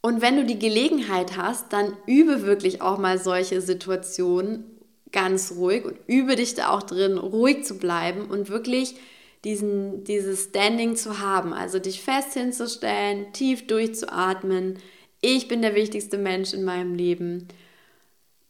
Und 0.00 0.20
wenn 0.20 0.36
du 0.36 0.44
die 0.44 0.58
Gelegenheit 0.58 1.36
hast, 1.38 1.72
dann 1.72 1.96
übe 2.06 2.42
wirklich 2.42 2.82
auch 2.82 2.98
mal 2.98 3.18
solche 3.18 3.62
Situationen, 3.62 4.64
ganz 5.12 5.52
ruhig 5.52 5.84
und 5.84 5.96
übe 6.08 6.36
dich 6.36 6.54
da 6.54 6.70
auch 6.70 6.82
drin, 6.82 7.16
ruhig 7.16 7.64
zu 7.64 7.78
bleiben 7.78 8.26
und 8.26 8.50
wirklich 8.50 8.96
diesen, 9.44 10.04
dieses 10.04 10.44
Standing 10.44 10.96
zu 10.96 11.20
haben. 11.20 11.54
Also 11.54 11.78
dich 11.78 12.02
fest 12.02 12.34
hinzustellen, 12.34 13.32
tief 13.32 13.66
durchzuatmen. 13.66 14.78
Ich 15.20 15.48
bin 15.48 15.62
der 15.62 15.74
wichtigste 15.74 16.18
Mensch 16.18 16.52
in 16.52 16.64
meinem 16.64 16.94
Leben. 16.94 17.48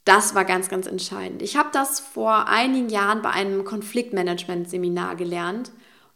Das 0.05 0.35
war 0.35 0.45
ganz, 0.45 0.69
ganz 0.69 0.87
entscheidend. 0.87 1.41
Ich 1.43 1.57
habe 1.57 1.69
das 1.73 2.01
vor 2.01 2.49
einigen 2.49 2.89
Jahren 2.89 3.23
bei 3.23 3.31
einem 3.31 3.65
Konfliktmanagement-Seminar 3.65 5.17
gelernt. 5.17 5.71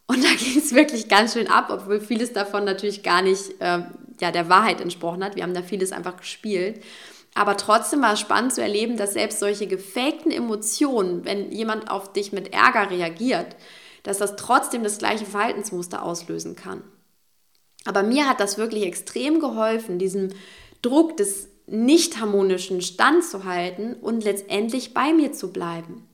Und 0.08 0.24
da 0.24 0.30
ging 0.30 0.58
es 0.58 0.74
wirklich 0.74 1.08
ganz 1.08 1.34
schön 1.34 1.46
ab, 1.46 1.68
obwohl 1.70 2.00
vieles 2.00 2.32
davon 2.32 2.64
natürlich 2.64 3.04
gar 3.04 3.22
nicht 3.22 3.60
äh, 3.60 3.82
ja, 4.20 4.32
der 4.32 4.48
Wahrheit 4.48 4.80
entsprochen 4.80 5.22
hat. 5.22 5.36
Wir 5.36 5.44
haben 5.44 5.54
da 5.54 5.62
vieles 5.62 5.92
einfach 5.92 6.16
gespielt. 6.16 6.82
Aber 7.34 7.56
trotzdem 7.56 8.02
war 8.02 8.14
es 8.14 8.20
spannend 8.20 8.52
zu 8.52 8.62
erleben, 8.62 8.96
dass 8.96 9.12
selbst 9.12 9.38
solche 9.38 9.68
gefakten 9.68 10.32
Emotionen, 10.32 11.24
wenn 11.24 11.52
jemand 11.52 11.88
auf 11.88 12.12
dich 12.12 12.32
mit 12.32 12.52
Ärger 12.52 12.90
reagiert, 12.90 13.54
dass 14.02 14.18
das 14.18 14.34
trotzdem 14.34 14.82
das 14.82 14.98
gleiche 14.98 15.26
Verhaltensmuster 15.26 16.02
auslösen 16.02 16.56
kann. 16.56 16.82
Aber 17.84 18.02
mir 18.02 18.28
hat 18.28 18.40
das 18.40 18.58
wirklich 18.58 18.84
extrem 18.84 19.38
geholfen, 19.38 19.98
diesem 19.98 20.30
Druck 20.82 21.16
des 21.16 21.48
nicht 21.66 22.18
harmonischen 22.18 22.80
standzuhalten 22.80 23.94
und 23.94 24.24
letztendlich 24.24 24.94
bei 24.94 25.12
mir 25.12 25.32
zu 25.32 25.52
bleiben. 25.52 26.07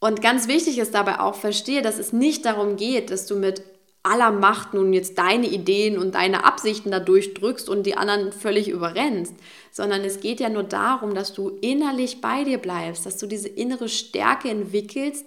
Und 0.00 0.22
ganz 0.22 0.46
wichtig 0.48 0.78
ist 0.78 0.94
dabei 0.94 1.20
auch, 1.20 1.34
verstehe, 1.34 1.82
dass 1.82 1.98
es 1.98 2.12
nicht 2.12 2.44
darum 2.44 2.76
geht, 2.76 3.10
dass 3.10 3.26
du 3.26 3.36
mit 3.36 3.62
aller 4.02 4.30
Macht 4.30 4.74
nun 4.74 4.92
jetzt 4.92 5.18
deine 5.18 5.46
Ideen 5.48 5.98
und 5.98 6.14
deine 6.14 6.44
Absichten 6.44 6.90
da 6.90 7.00
durchdrückst 7.00 7.68
und 7.68 7.84
die 7.84 7.96
anderen 7.96 8.32
völlig 8.32 8.68
überrennst, 8.68 9.34
sondern 9.72 10.02
es 10.02 10.20
geht 10.20 10.40
ja 10.40 10.48
nur 10.48 10.62
darum, 10.62 11.14
dass 11.14 11.32
du 11.32 11.50
innerlich 11.60 12.20
bei 12.20 12.44
dir 12.44 12.58
bleibst, 12.58 13.06
dass 13.06 13.18
du 13.18 13.26
diese 13.26 13.48
innere 13.48 13.88
Stärke 13.88 14.48
entwickelst, 14.48 15.26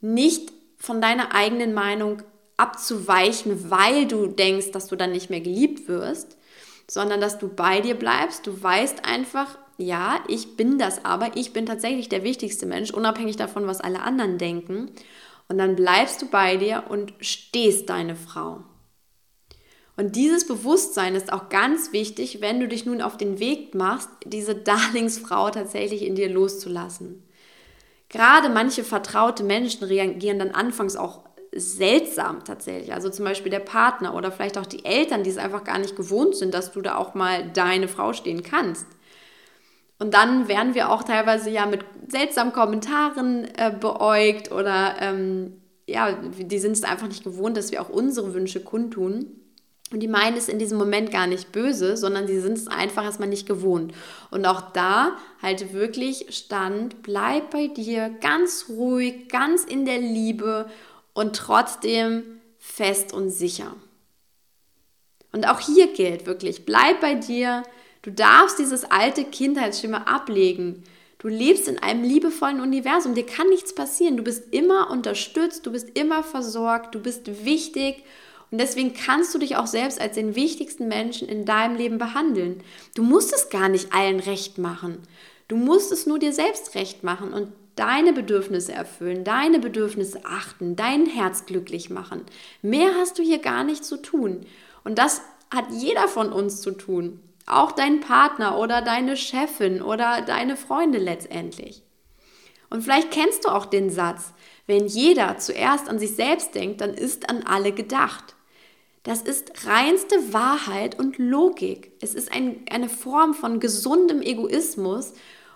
nicht 0.00 0.52
von 0.78 1.00
deiner 1.00 1.34
eigenen 1.34 1.74
Meinung 1.74 2.22
abzuweichen, 2.56 3.70
weil 3.70 4.06
du 4.06 4.28
denkst, 4.28 4.70
dass 4.70 4.86
du 4.86 4.96
dann 4.96 5.12
nicht 5.12 5.28
mehr 5.28 5.40
geliebt 5.40 5.88
wirst, 5.88 6.36
sondern 6.88 7.20
dass 7.20 7.38
du 7.38 7.48
bei 7.48 7.80
dir 7.80 7.96
bleibst. 7.96 8.46
Du 8.46 8.62
weißt 8.62 9.04
einfach, 9.04 9.58
ja, 9.78 10.20
ich 10.28 10.56
bin 10.56 10.78
das 10.78 11.04
aber, 11.04 11.36
ich 11.36 11.52
bin 11.52 11.66
tatsächlich 11.66 12.08
der 12.08 12.22
wichtigste 12.22 12.66
Mensch, 12.66 12.90
unabhängig 12.90 13.36
davon, 13.36 13.66
was 13.66 13.80
alle 13.80 14.00
anderen 14.00 14.38
denken. 14.38 14.90
Und 15.48 15.58
dann 15.58 15.76
bleibst 15.76 16.22
du 16.22 16.26
bei 16.26 16.56
dir 16.56 16.84
und 16.88 17.12
stehst 17.20 17.88
deine 17.88 18.16
Frau. 18.16 18.64
Und 19.96 20.16
dieses 20.16 20.46
Bewusstsein 20.46 21.14
ist 21.14 21.32
auch 21.32 21.48
ganz 21.48 21.92
wichtig, 21.92 22.40
wenn 22.40 22.60
du 22.60 22.68
dich 22.68 22.84
nun 22.84 23.00
auf 23.00 23.16
den 23.16 23.38
Weg 23.38 23.74
machst, 23.74 24.08
diese 24.24 24.54
Darlingsfrau 24.54 25.50
tatsächlich 25.50 26.02
in 26.02 26.14
dir 26.14 26.28
loszulassen. 26.28 27.22
Gerade 28.08 28.48
manche 28.48 28.84
vertraute 28.84 29.42
Menschen 29.42 29.84
reagieren 29.84 30.38
dann 30.38 30.52
anfangs 30.52 30.96
auch 30.96 31.24
seltsam 31.52 32.44
tatsächlich. 32.44 32.92
Also 32.92 33.08
zum 33.08 33.24
Beispiel 33.24 33.50
der 33.50 33.60
Partner 33.60 34.14
oder 34.14 34.30
vielleicht 34.30 34.58
auch 34.58 34.66
die 34.66 34.84
Eltern, 34.84 35.22
die 35.22 35.30
es 35.30 35.38
einfach 35.38 35.64
gar 35.64 35.78
nicht 35.78 35.96
gewohnt 35.96 36.36
sind, 36.36 36.54
dass 36.54 36.72
du 36.72 36.82
da 36.82 36.96
auch 36.96 37.14
mal 37.14 37.50
deine 37.52 37.88
Frau 37.88 38.12
stehen 38.12 38.42
kannst. 38.42 38.86
Und 39.98 40.12
dann 40.14 40.48
werden 40.48 40.74
wir 40.74 40.90
auch 40.90 41.02
teilweise 41.02 41.50
ja 41.50 41.66
mit 41.66 41.84
seltsamen 42.08 42.52
Kommentaren 42.52 43.46
äh, 43.56 43.72
beäugt 43.78 44.52
oder 44.52 44.96
ähm, 45.00 45.60
ja, 45.86 46.12
die 46.12 46.58
sind 46.58 46.72
es 46.72 46.84
einfach 46.84 47.08
nicht 47.08 47.24
gewohnt, 47.24 47.56
dass 47.56 47.70
wir 47.70 47.80
auch 47.80 47.88
unsere 47.88 48.34
Wünsche 48.34 48.60
kundtun. 48.60 49.30
Und 49.92 50.00
die 50.00 50.08
meinen 50.08 50.36
es 50.36 50.48
in 50.48 50.58
diesem 50.58 50.78
Moment 50.78 51.12
gar 51.12 51.28
nicht 51.28 51.52
böse, 51.52 51.96
sondern 51.96 52.26
sie 52.26 52.40
sind 52.40 52.58
es 52.58 52.66
einfach 52.66 53.04
erstmal 53.04 53.28
nicht 53.28 53.46
gewohnt. 53.46 53.94
Und 54.32 54.44
auch 54.44 54.72
da 54.72 55.16
halte 55.40 55.72
wirklich 55.72 56.26
Stand, 56.30 57.02
bleib 57.02 57.50
bei 57.50 57.68
dir, 57.68 58.10
ganz 58.20 58.66
ruhig, 58.68 59.28
ganz 59.28 59.62
in 59.62 59.84
der 59.84 59.98
Liebe 59.98 60.68
und 61.14 61.36
trotzdem 61.36 62.24
fest 62.58 63.12
und 63.12 63.30
sicher. 63.30 63.76
Und 65.30 65.48
auch 65.48 65.60
hier 65.60 65.92
gilt 65.92 66.26
wirklich, 66.26 66.66
bleib 66.66 67.00
bei 67.00 67.14
dir, 67.14 67.62
Du 68.06 68.12
darfst 68.12 68.60
dieses 68.60 68.84
alte 68.84 69.24
Kindheitsschema 69.24 70.02
ablegen. 70.02 70.84
Du 71.18 71.26
lebst 71.26 71.66
in 71.66 71.80
einem 71.80 72.04
liebevollen 72.04 72.60
Universum. 72.60 73.16
Dir 73.16 73.26
kann 73.26 73.48
nichts 73.48 73.74
passieren. 73.74 74.16
Du 74.16 74.22
bist 74.22 74.54
immer 74.54 74.92
unterstützt, 74.92 75.66
du 75.66 75.72
bist 75.72 75.98
immer 75.98 76.22
versorgt, 76.22 76.94
du 76.94 77.00
bist 77.00 77.44
wichtig. 77.44 78.04
Und 78.52 78.58
deswegen 78.58 78.94
kannst 78.94 79.34
du 79.34 79.40
dich 79.40 79.56
auch 79.56 79.66
selbst 79.66 80.00
als 80.00 80.14
den 80.14 80.36
wichtigsten 80.36 80.86
Menschen 80.86 81.28
in 81.28 81.46
deinem 81.46 81.74
Leben 81.74 81.98
behandeln. 81.98 82.62
Du 82.94 83.02
musst 83.02 83.34
es 83.34 83.48
gar 83.48 83.68
nicht 83.68 83.92
allen 83.92 84.20
recht 84.20 84.56
machen. 84.56 84.98
Du 85.48 85.56
musst 85.56 85.90
es 85.90 86.06
nur 86.06 86.20
dir 86.20 86.32
selbst 86.32 86.76
recht 86.76 87.02
machen 87.02 87.32
und 87.32 87.48
deine 87.74 88.12
Bedürfnisse 88.12 88.70
erfüllen, 88.70 89.24
deine 89.24 89.58
Bedürfnisse 89.58 90.20
achten, 90.24 90.76
dein 90.76 91.06
Herz 91.06 91.44
glücklich 91.46 91.90
machen. 91.90 92.22
Mehr 92.62 92.90
hast 93.00 93.18
du 93.18 93.24
hier 93.24 93.38
gar 93.38 93.64
nicht 93.64 93.84
zu 93.84 93.96
tun. 93.96 94.46
Und 94.84 94.96
das 94.96 95.22
hat 95.52 95.64
jeder 95.72 96.06
von 96.06 96.32
uns 96.32 96.60
zu 96.60 96.70
tun. 96.70 97.18
Auch 97.46 97.72
dein 97.72 98.00
Partner 98.00 98.58
oder 98.58 98.82
deine 98.82 99.16
Chefin 99.16 99.80
oder 99.80 100.22
deine 100.22 100.56
Freunde 100.56 100.98
letztendlich. 100.98 101.82
Und 102.70 102.82
vielleicht 102.82 103.12
kennst 103.12 103.44
du 103.44 103.48
auch 103.48 103.66
den 103.66 103.90
Satz, 103.90 104.32
wenn 104.66 104.86
jeder 104.86 105.38
zuerst 105.38 105.88
an 105.88 105.98
sich 105.98 106.16
selbst 106.16 106.54
denkt, 106.54 106.80
dann 106.80 106.94
ist 106.94 107.30
an 107.30 107.44
alle 107.44 107.72
gedacht. 107.72 108.34
Das 109.04 109.22
ist 109.22 109.66
reinste 109.66 110.32
Wahrheit 110.32 110.98
und 110.98 111.18
Logik. 111.18 111.92
Es 112.00 112.14
ist 112.14 112.32
ein, 112.32 112.64
eine 112.68 112.88
Form 112.88 113.34
von 113.34 113.60
gesundem 113.60 114.20
Egoismus 114.20 115.12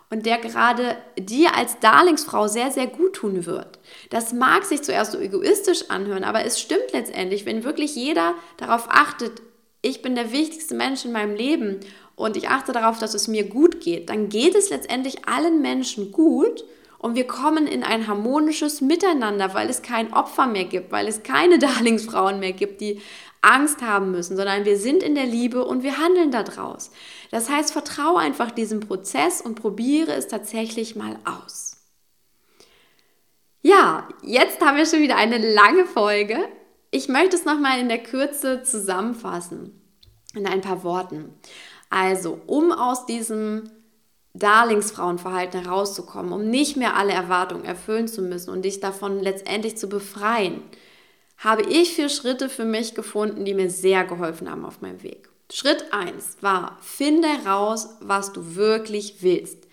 und 0.09 0.24
der 0.24 0.38
gerade 0.38 0.96
dir 1.18 1.57
als 1.57 1.81
Darlingsfrau 1.81 2.46
sehr, 2.46 2.70
sehr 2.70 2.87
gut 2.87 3.14
tun 3.14 3.46
wird. 3.46 3.81
Das 4.11 4.33
mag 4.33 4.64
sich 4.64 4.83
zuerst 4.83 5.12
so 5.12 5.18
egoistisch 5.18 5.90
anhören, 5.90 6.22
aber 6.22 6.44
es 6.44 6.61
stimmt 6.61 6.92
letztendlich, 6.92 7.44
wenn 7.44 7.64
wirklich 7.64 7.96
jeder 7.96 8.35
darauf 8.57 8.87
achtet, 8.88 9.42
ich 9.82 10.02
bin 10.02 10.14
der 10.14 10.32
wichtigste 10.32 10.74
Mensch 10.74 11.04
in 11.04 11.12
meinem 11.12 11.34
Leben 11.34 11.80
und 12.16 12.36
ich 12.36 12.48
achte 12.48 12.72
darauf, 12.72 12.98
dass 12.98 13.14
es 13.14 13.28
mir 13.28 13.44
gut 13.44 13.80
geht, 13.80 14.10
dann 14.10 14.28
geht 14.28 14.54
es 14.54 14.70
letztendlich 14.70 15.26
allen 15.26 15.62
Menschen 15.62 16.12
gut 16.12 16.64
und 16.98 17.14
wir 17.14 17.26
kommen 17.26 17.66
in 17.66 17.82
ein 17.82 18.06
harmonisches 18.06 18.82
Miteinander, 18.82 19.54
weil 19.54 19.70
es 19.70 19.80
kein 19.80 20.12
Opfer 20.12 20.46
mehr 20.46 20.64
gibt, 20.64 20.92
weil 20.92 21.08
es 21.08 21.22
keine 21.22 21.58
Darlingsfrauen 21.58 22.40
mehr 22.40 22.52
gibt, 22.52 22.80
die 22.80 23.00
Angst 23.42 23.80
haben 23.80 24.10
müssen, 24.10 24.36
sondern 24.36 24.66
wir 24.66 24.76
sind 24.76 25.02
in 25.02 25.14
der 25.14 25.24
Liebe 25.24 25.64
und 25.64 25.82
wir 25.82 25.96
handeln 25.96 26.30
daraus. 26.30 26.90
Das 27.30 27.48
heißt, 27.48 27.72
vertraue 27.72 28.18
einfach 28.18 28.50
diesem 28.50 28.80
Prozess 28.80 29.40
und 29.40 29.54
probiere 29.54 30.12
es 30.12 30.28
tatsächlich 30.28 30.94
mal 30.94 31.18
aus. 31.24 31.78
Ja, 33.62 34.08
jetzt 34.22 34.60
haben 34.60 34.76
wir 34.76 34.84
schon 34.84 35.00
wieder 35.00 35.16
eine 35.16 35.38
lange 35.38 35.86
Folge. 35.86 36.38
Ich 36.90 37.09
möchte 37.09 37.37
es 37.37 37.44
nochmal 37.44 37.79
in 37.79 37.88
der 37.88 38.03
Kürze 38.03 38.62
zusammenfassen, 38.62 39.81
in 40.35 40.46
ein 40.46 40.61
paar 40.61 40.83
Worten. 40.83 41.33
Also, 41.88 42.40
um 42.46 42.72
aus 42.72 43.07
diesem 43.07 43.70
Darlingsfrauenverhalten 44.35 45.62
herauszukommen, 45.62 46.33
um 46.33 46.48
nicht 46.48 46.76
mehr 46.76 46.96
alle 46.96 47.12
Erwartungen 47.12 47.64
erfüllen 47.64 48.09
zu 48.09 48.22
müssen 48.22 48.50
und 48.50 48.64
dich 48.64 48.81
davon 48.81 49.20
letztendlich 49.20 49.76
zu 49.76 49.88
befreien, 49.88 50.62
habe 51.38 51.62
ich 51.62 51.94
vier 51.94 52.09
Schritte 52.09 52.48
für 52.48 52.64
mich 52.64 52.94
gefunden, 52.94 53.44
die 53.44 53.55
mir 53.55 53.70
sehr 53.70 54.05
geholfen 54.05 54.50
haben 54.50 54.64
auf 54.64 54.81
meinem 54.81 55.03
Weg. 55.03 55.29
Schritt 55.53 55.92
1 55.92 56.38
war, 56.42 56.76
finde 56.81 57.29
heraus, 57.29 57.96
was 58.00 58.33
du 58.33 58.55
wirklich 58.57 59.16
willst. 59.20 59.66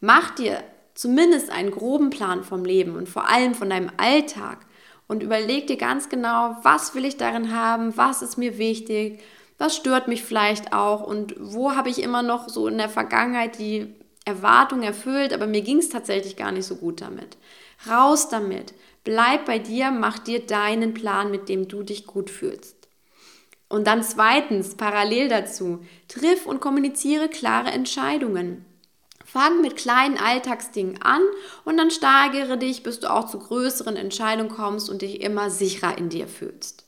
Mach 0.00 0.34
dir 0.34 0.62
zumindest 0.94 1.50
einen 1.50 1.70
groben 1.70 2.10
Plan 2.10 2.44
vom 2.44 2.64
Leben 2.64 2.94
und 2.96 3.08
vor 3.08 3.28
allem 3.28 3.54
von 3.54 3.68
deinem 3.68 3.90
Alltag 3.96 4.64
und 5.08 5.22
überleg 5.22 5.66
dir 5.66 5.76
ganz 5.76 6.08
genau, 6.08 6.56
was 6.62 6.94
will 6.94 7.04
ich 7.04 7.16
darin 7.16 7.52
haben, 7.52 7.96
was 7.96 8.22
ist 8.22 8.36
mir 8.36 8.58
wichtig, 8.58 9.20
was 9.56 9.74
stört 9.74 10.06
mich 10.06 10.22
vielleicht 10.22 10.72
auch 10.72 11.04
und 11.04 11.34
wo 11.40 11.72
habe 11.74 11.88
ich 11.88 12.02
immer 12.02 12.22
noch 12.22 12.48
so 12.48 12.68
in 12.68 12.78
der 12.78 12.88
Vergangenheit 12.88 13.58
die 13.58 13.94
Erwartung 14.24 14.82
erfüllt, 14.82 15.32
aber 15.32 15.46
mir 15.46 15.62
ging 15.62 15.78
es 15.78 15.88
tatsächlich 15.88 16.36
gar 16.36 16.52
nicht 16.52 16.66
so 16.66 16.76
gut 16.76 17.00
damit. 17.00 17.38
Raus 17.88 18.28
damit, 18.28 18.74
bleib 19.02 19.46
bei 19.46 19.58
dir, 19.58 19.90
mach 19.90 20.18
dir 20.18 20.46
deinen 20.46 20.94
Plan, 20.94 21.30
mit 21.30 21.48
dem 21.48 21.66
du 21.66 21.82
dich 21.82 22.06
gut 22.06 22.30
fühlst. 22.30 22.76
Und 23.68 23.86
dann 23.86 24.02
zweitens, 24.02 24.76
parallel 24.76 25.28
dazu, 25.28 25.84
triff 26.08 26.46
und 26.46 26.60
kommuniziere 26.60 27.28
klare 27.28 27.70
Entscheidungen. 27.70 28.64
Fang 29.30 29.60
mit 29.60 29.76
kleinen 29.76 30.16
Alltagsdingen 30.16 31.02
an 31.02 31.20
und 31.66 31.76
dann 31.76 31.90
steigere 31.90 32.56
dich, 32.56 32.82
bis 32.82 32.98
du 32.98 33.12
auch 33.12 33.28
zu 33.28 33.38
größeren 33.38 33.94
Entscheidungen 33.94 34.48
kommst 34.48 34.88
und 34.88 35.02
dich 35.02 35.20
immer 35.20 35.50
sicherer 35.50 35.98
in 35.98 36.08
dir 36.08 36.26
fühlst. 36.26 36.86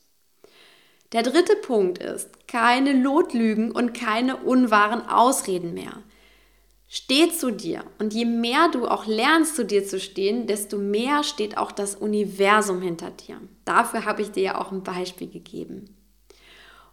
Der 1.11 1.21
dritte 1.21 1.55
Punkt 1.55 1.99
ist, 1.99 2.47
keine 2.47 2.93
Lotlügen 2.93 3.71
und 3.71 3.93
keine 3.93 4.37
unwahren 4.37 5.07
Ausreden 5.07 5.75
mehr. 5.75 6.01
Steh 6.87 7.29
zu 7.29 7.51
dir 7.51 7.83
und 7.99 8.11
je 8.11 8.25
mehr 8.25 8.69
du 8.69 8.87
auch 8.87 9.05
lernst, 9.05 9.55
zu 9.55 9.63
dir 9.63 9.85
zu 9.85 9.99
stehen, 9.99 10.47
desto 10.47 10.79
mehr 10.79 11.23
steht 11.23 11.59
auch 11.59 11.71
das 11.71 11.93
Universum 11.93 12.81
hinter 12.81 13.11
dir. 13.11 13.39
Dafür 13.65 14.05
habe 14.05 14.23
ich 14.23 14.31
dir 14.31 14.43
ja 14.43 14.59
auch 14.59 14.71
ein 14.71 14.81
Beispiel 14.81 15.29
gegeben. 15.29 15.95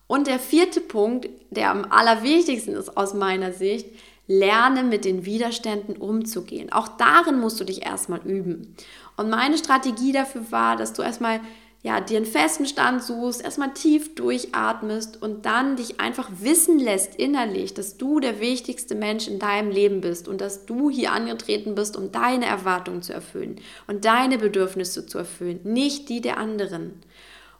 Und 0.07 0.27
der 0.27 0.39
vierte 0.39 0.81
Punkt, 0.81 1.29
der 1.51 1.71
am 1.71 1.85
allerwichtigsten 1.85 2.75
ist 2.75 2.99
aus 2.99 3.15
meiner 3.15 3.53
Sicht, 3.53 3.89
Lerne 4.29 4.85
mit 4.85 5.05
den 5.05 5.25
Widerständen 5.25 5.97
umzugehen. 5.97 6.71
Auch 6.71 6.87
darin 6.87 7.41
musst 7.41 7.59
du 7.59 7.65
dich 7.65 7.85
erstmal 7.85 8.21
üben. 8.21 8.77
Und 9.17 9.31
meine 9.31 9.59
Strategie 9.59 10.13
dafür 10.13 10.53
war, 10.53 10.77
dass 10.77 10.93
du 10.93 11.03
erstmal 11.03 11.41
ja, 11.83 12.01
dir 12.01 12.17
einen 12.17 12.27
festen 12.27 12.67
Stand 12.67 13.03
suchst, 13.03 13.43
erstmal 13.43 13.73
tief 13.73 14.15
durchatmest 14.17 15.23
und 15.23 15.47
dann 15.47 15.77
dich 15.77 16.01
einfach 16.01 16.29
wissen 16.41 16.79
lässt 16.79 17.15
innerlich, 17.15 17.73
dass 17.73 17.97
du 17.97 18.19
der 18.19 18.41
wichtigste 18.41 18.97
Mensch 18.97 19.29
in 19.29 19.39
deinem 19.39 19.71
Leben 19.71 20.01
bist 20.01 20.27
und 20.27 20.41
dass 20.41 20.67
du 20.67 20.91
hier 20.91 21.13
angetreten 21.13 21.77
bist, 21.77 21.97
um 21.97 22.11
deine 22.11 22.47
Erwartungen 22.47 23.03
zu 23.03 23.13
erfüllen 23.13 23.61
und 23.87 24.05
deine 24.05 24.39
Bedürfnisse 24.39 25.07
zu 25.07 25.19
erfüllen, 25.19 25.61
nicht 25.63 26.09
die 26.09 26.21
der 26.21 26.39
anderen. 26.39 26.95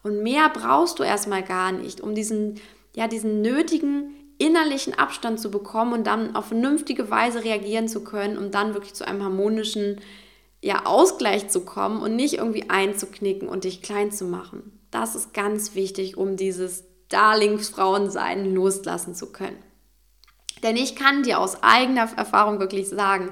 Und 0.03 0.23
mehr 0.23 0.49
brauchst 0.49 0.99
du 0.99 1.05
erstmal 1.05 1.45
gar 1.45 1.71
nicht, 1.71 2.01
um 2.01 2.15
diesen, 2.15 2.61
ja, 2.97 3.07
diesen 3.07 3.41
nötigen 3.41 4.18
innerlichen 4.39 4.95
Abstand 4.95 5.41
zu 5.41 5.51
bekommen 5.51 5.93
und 5.93 6.07
dann 6.07 6.37
auf 6.37 6.47
vernünftige 6.47 7.11
Weise 7.11 7.45
reagieren 7.45 7.89
zu 7.89 8.05
können, 8.05 8.39
um 8.39 8.51
dann 8.51 8.75
wirklich 8.75 8.95
zu 8.95 9.07
einem 9.07 9.23
harmonischen 9.23 10.01
ja, 10.63 10.87
Ausgleich 10.87 11.49
zu 11.49 11.65
kommen 11.65 12.01
und 12.01 12.17
nicht 12.17 12.35
irgendwie 12.35 12.71
einzuknicken 12.71 13.49
und 13.49 13.65
dich 13.65 13.83
klein 13.83 14.11
zu 14.11 14.25
machen. 14.25 14.81
Das 14.91 15.15
ist 15.15 15.35
ganz 15.35 15.75
wichtig, 15.75 16.17
um 16.17 16.37
dieses 16.37 16.85
Darlingsfrauensein 17.09 18.55
loslassen 18.55 19.15
zu 19.15 19.33
können. 19.33 19.59
Denn 20.63 20.77
ich 20.77 20.97
kann 20.97 21.23
dir 21.23 21.41
aus 21.41 21.63
eigener 21.63 22.09
Erfahrung 22.17 22.61
wirklich 22.61 22.89
sagen, 22.89 23.31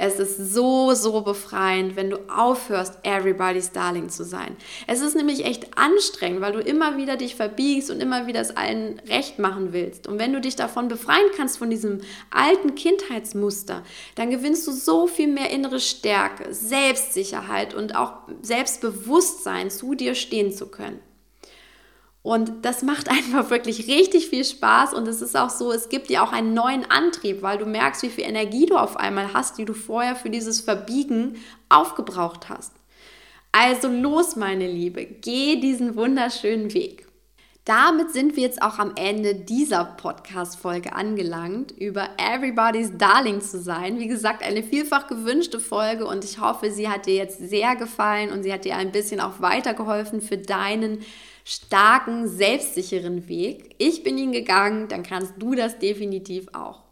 es 0.00 0.20
ist 0.20 0.54
so, 0.54 0.94
so 0.94 1.22
befreiend, 1.22 1.96
wenn 1.96 2.10
du 2.10 2.18
aufhörst, 2.28 3.00
everybody's 3.02 3.72
Darling 3.72 4.08
zu 4.08 4.24
sein. 4.24 4.56
Es 4.86 5.00
ist 5.00 5.16
nämlich 5.16 5.44
echt 5.44 5.76
anstrengend, 5.76 6.40
weil 6.40 6.52
du 6.52 6.60
immer 6.60 6.96
wieder 6.96 7.16
dich 7.16 7.34
verbiegst 7.34 7.90
und 7.90 8.00
immer 8.00 8.28
wieder 8.28 8.40
es 8.40 8.56
allen 8.56 9.00
recht 9.08 9.40
machen 9.40 9.72
willst. 9.72 10.06
Und 10.06 10.20
wenn 10.20 10.32
du 10.32 10.40
dich 10.40 10.54
davon 10.54 10.86
befreien 10.86 11.26
kannst, 11.36 11.58
von 11.58 11.68
diesem 11.68 12.00
alten 12.30 12.76
Kindheitsmuster, 12.76 13.82
dann 14.14 14.30
gewinnst 14.30 14.66
du 14.68 14.72
so 14.72 15.08
viel 15.08 15.28
mehr 15.28 15.50
innere 15.50 15.80
Stärke, 15.80 16.54
Selbstsicherheit 16.54 17.74
und 17.74 17.96
auch 17.96 18.12
Selbstbewusstsein, 18.40 19.70
zu 19.70 19.94
dir 19.94 20.14
stehen 20.14 20.52
zu 20.52 20.68
können. 20.68 21.00
Und 22.28 22.66
das 22.66 22.82
macht 22.82 23.08
einfach 23.10 23.48
wirklich 23.48 23.88
richtig 23.88 24.28
viel 24.28 24.44
Spaß 24.44 24.92
und 24.92 25.08
es 25.08 25.22
ist 25.22 25.34
auch 25.34 25.48
so, 25.48 25.72
es 25.72 25.88
gibt 25.88 26.10
dir 26.10 26.22
auch 26.22 26.30
einen 26.30 26.52
neuen 26.52 26.84
Antrieb, 26.90 27.40
weil 27.40 27.56
du 27.56 27.64
merkst, 27.64 28.02
wie 28.02 28.10
viel 28.10 28.24
Energie 28.24 28.66
du 28.66 28.76
auf 28.76 28.98
einmal 28.98 29.32
hast, 29.32 29.56
die 29.56 29.64
du 29.64 29.72
vorher 29.72 30.14
für 30.14 30.28
dieses 30.28 30.60
Verbiegen 30.60 31.36
aufgebraucht 31.70 32.50
hast. 32.50 32.74
Also 33.50 33.88
los, 33.88 34.36
meine 34.36 34.70
Liebe, 34.70 35.06
geh 35.06 35.56
diesen 35.56 35.96
wunderschönen 35.96 36.74
Weg. 36.74 37.06
Damit 37.64 38.12
sind 38.12 38.36
wir 38.36 38.42
jetzt 38.42 38.60
auch 38.60 38.78
am 38.78 38.92
Ende 38.96 39.34
dieser 39.34 39.86
Podcast-Folge 39.86 40.94
angelangt, 40.94 41.70
über 41.70 42.10
Everybody's 42.18 42.92
Darling 42.98 43.40
zu 43.40 43.58
sein. 43.58 43.98
Wie 43.98 44.06
gesagt, 44.06 44.42
eine 44.42 44.62
vielfach 44.62 45.06
gewünschte 45.06 45.60
Folge 45.60 46.06
und 46.06 46.24
ich 46.24 46.40
hoffe, 46.40 46.70
sie 46.70 46.90
hat 46.90 47.06
dir 47.06 47.14
jetzt 47.14 47.38
sehr 47.38 47.74
gefallen 47.74 48.32
und 48.32 48.42
sie 48.42 48.52
hat 48.52 48.66
dir 48.66 48.76
ein 48.76 48.92
bisschen 48.92 49.20
auch 49.20 49.40
weitergeholfen 49.40 50.20
für 50.20 50.36
deinen 50.36 51.04
starken, 51.48 52.28
selbstsicheren 52.28 53.26
Weg. 53.26 53.74
Ich 53.78 54.02
bin 54.02 54.18
ihn 54.18 54.32
gegangen, 54.32 54.86
dann 54.88 55.02
kannst 55.02 55.32
du 55.38 55.54
das 55.54 55.78
definitiv 55.78 56.46
auch. 56.52 56.82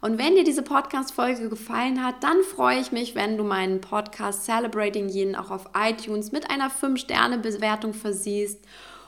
Und 0.00 0.18
wenn 0.18 0.34
dir 0.34 0.42
diese 0.42 0.62
Podcast-Folge 0.62 1.48
gefallen 1.48 2.04
hat, 2.04 2.24
dann 2.24 2.42
freue 2.42 2.80
ich 2.80 2.90
mich, 2.90 3.14
wenn 3.14 3.36
du 3.38 3.44
meinen 3.44 3.80
Podcast 3.80 4.44
Celebrating 4.44 5.08
Yin 5.08 5.36
auch 5.36 5.52
auf 5.52 5.70
iTunes 5.76 6.32
mit 6.32 6.50
einer 6.50 6.72
5-Sterne-Bewertung 6.72 7.94
versiehst. 7.94 8.64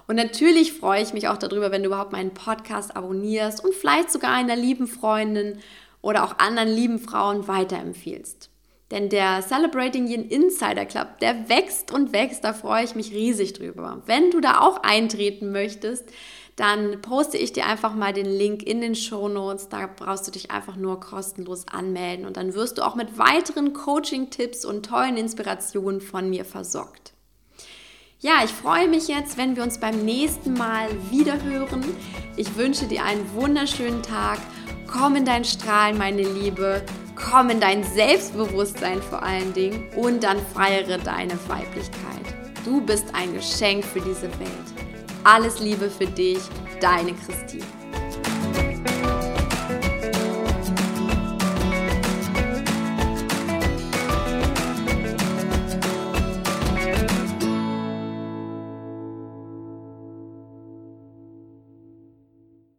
Und 0.06 0.14
natürlich 0.14 0.72
freue 0.72 1.02
ich 1.02 1.12
mich 1.12 1.26
auch 1.26 1.38
darüber, 1.38 1.72
wenn 1.72 1.82
du 1.82 1.88
überhaupt 1.88 2.12
meinen 2.12 2.34
Podcast 2.34 2.94
abonnierst 2.94 3.64
und 3.64 3.74
vielleicht 3.74 4.12
sogar 4.12 4.30
einer 4.30 4.54
lieben 4.54 4.86
Freundin 4.86 5.58
oder 6.00 6.22
auch 6.22 6.38
anderen 6.38 6.68
lieben 6.68 7.00
Frauen 7.00 7.48
weiterempfiehlst. 7.48 8.51
Denn 8.92 9.08
der 9.08 9.40
Celebrating 9.40 10.06
Yin 10.06 10.28
Insider 10.28 10.84
Club, 10.84 11.18
der 11.20 11.48
wächst 11.48 11.94
und 11.94 12.12
wächst, 12.12 12.44
da 12.44 12.52
freue 12.52 12.84
ich 12.84 12.94
mich 12.94 13.10
riesig 13.10 13.54
drüber. 13.54 14.02
Wenn 14.04 14.30
du 14.30 14.40
da 14.40 14.60
auch 14.60 14.82
eintreten 14.82 15.50
möchtest, 15.50 16.04
dann 16.56 17.00
poste 17.00 17.38
ich 17.38 17.54
dir 17.54 17.64
einfach 17.64 17.94
mal 17.94 18.12
den 18.12 18.26
Link 18.26 18.62
in 18.62 18.82
den 18.82 18.94
Show 18.94 19.28
Notes. 19.28 19.70
Da 19.70 19.86
brauchst 19.86 20.26
du 20.26 20.30
dich 20.30 20.50
einfach 20.50 20.76
nur 20.76 21.00
kostenlos 21.00 21.66
anmelden 21.68 22.26
und 22.26 22.36
dann 22.36 22.52
wirst 22.52 22.76
du 22.76 22.82
auch 22.82 22.94
mit 22.94 23.16
weiteren 23.16 23.72
Coaching-Tipps 23.72 24.66
und 24.66 24.84
tollen 24.84 25.16
Inspirationen 25.16 26.02
von 26.02 26.28
mir 26.28 26.44
versorgt. 26.44 27.14
Ja, 28.20 28.44
ich 28.44 28.50
freue 28.50 28.88
mich 28.88 29.08
jetzt, 29.08 29.38
wenn 29.38 29.56
wir 29.56 29.62
uns 29.62 29.78
beim 29.78 30.04
nächsten 30.04 30.52
Mal 30.52 30.88
wieder 31.10 31.42
hören. 31.42 31.82
Ich 32.36 32.56
wünsche 32.56 32.84
dir 32.84 33.04
einen 33.04 33.32
wunderschönen 33.32 34.02
Tag. 34.02 34.38
Komm 34.86 35.16
in 35.16 35.24
dein 35.24 35.46
Strahlen, 35.46 35.96
meine 35.96 36.22
Liebe 36.22 36.84
komm 37.30 37.50
in 37.50 37.60
dein 37.60 37.84
Selbstbewusstsein 37.84 39.00
vor 39.00 39.22
allen 39.22 39.52
Dingen 39.52 39.88
und 39.96 40.22
dann 40.22 40.38
feiere 40.54 40.98
deine 40.98 41.34
Weiblichkeit. 41.48 42.22
Du 42.64 42.80
bist 42.80 43.06
ein 43.14 43.34
Geschenk 43.34 43.84
für 43.84 44.00
diese 44.00 44.30
Welt. 44.38 44.50
Alles 45.24 45.60
Liebe 45.60 45.88
für 45.88 46.06
dich, 46.06 46.40
deine 46.80 47.12
Christine. 47.14 47.81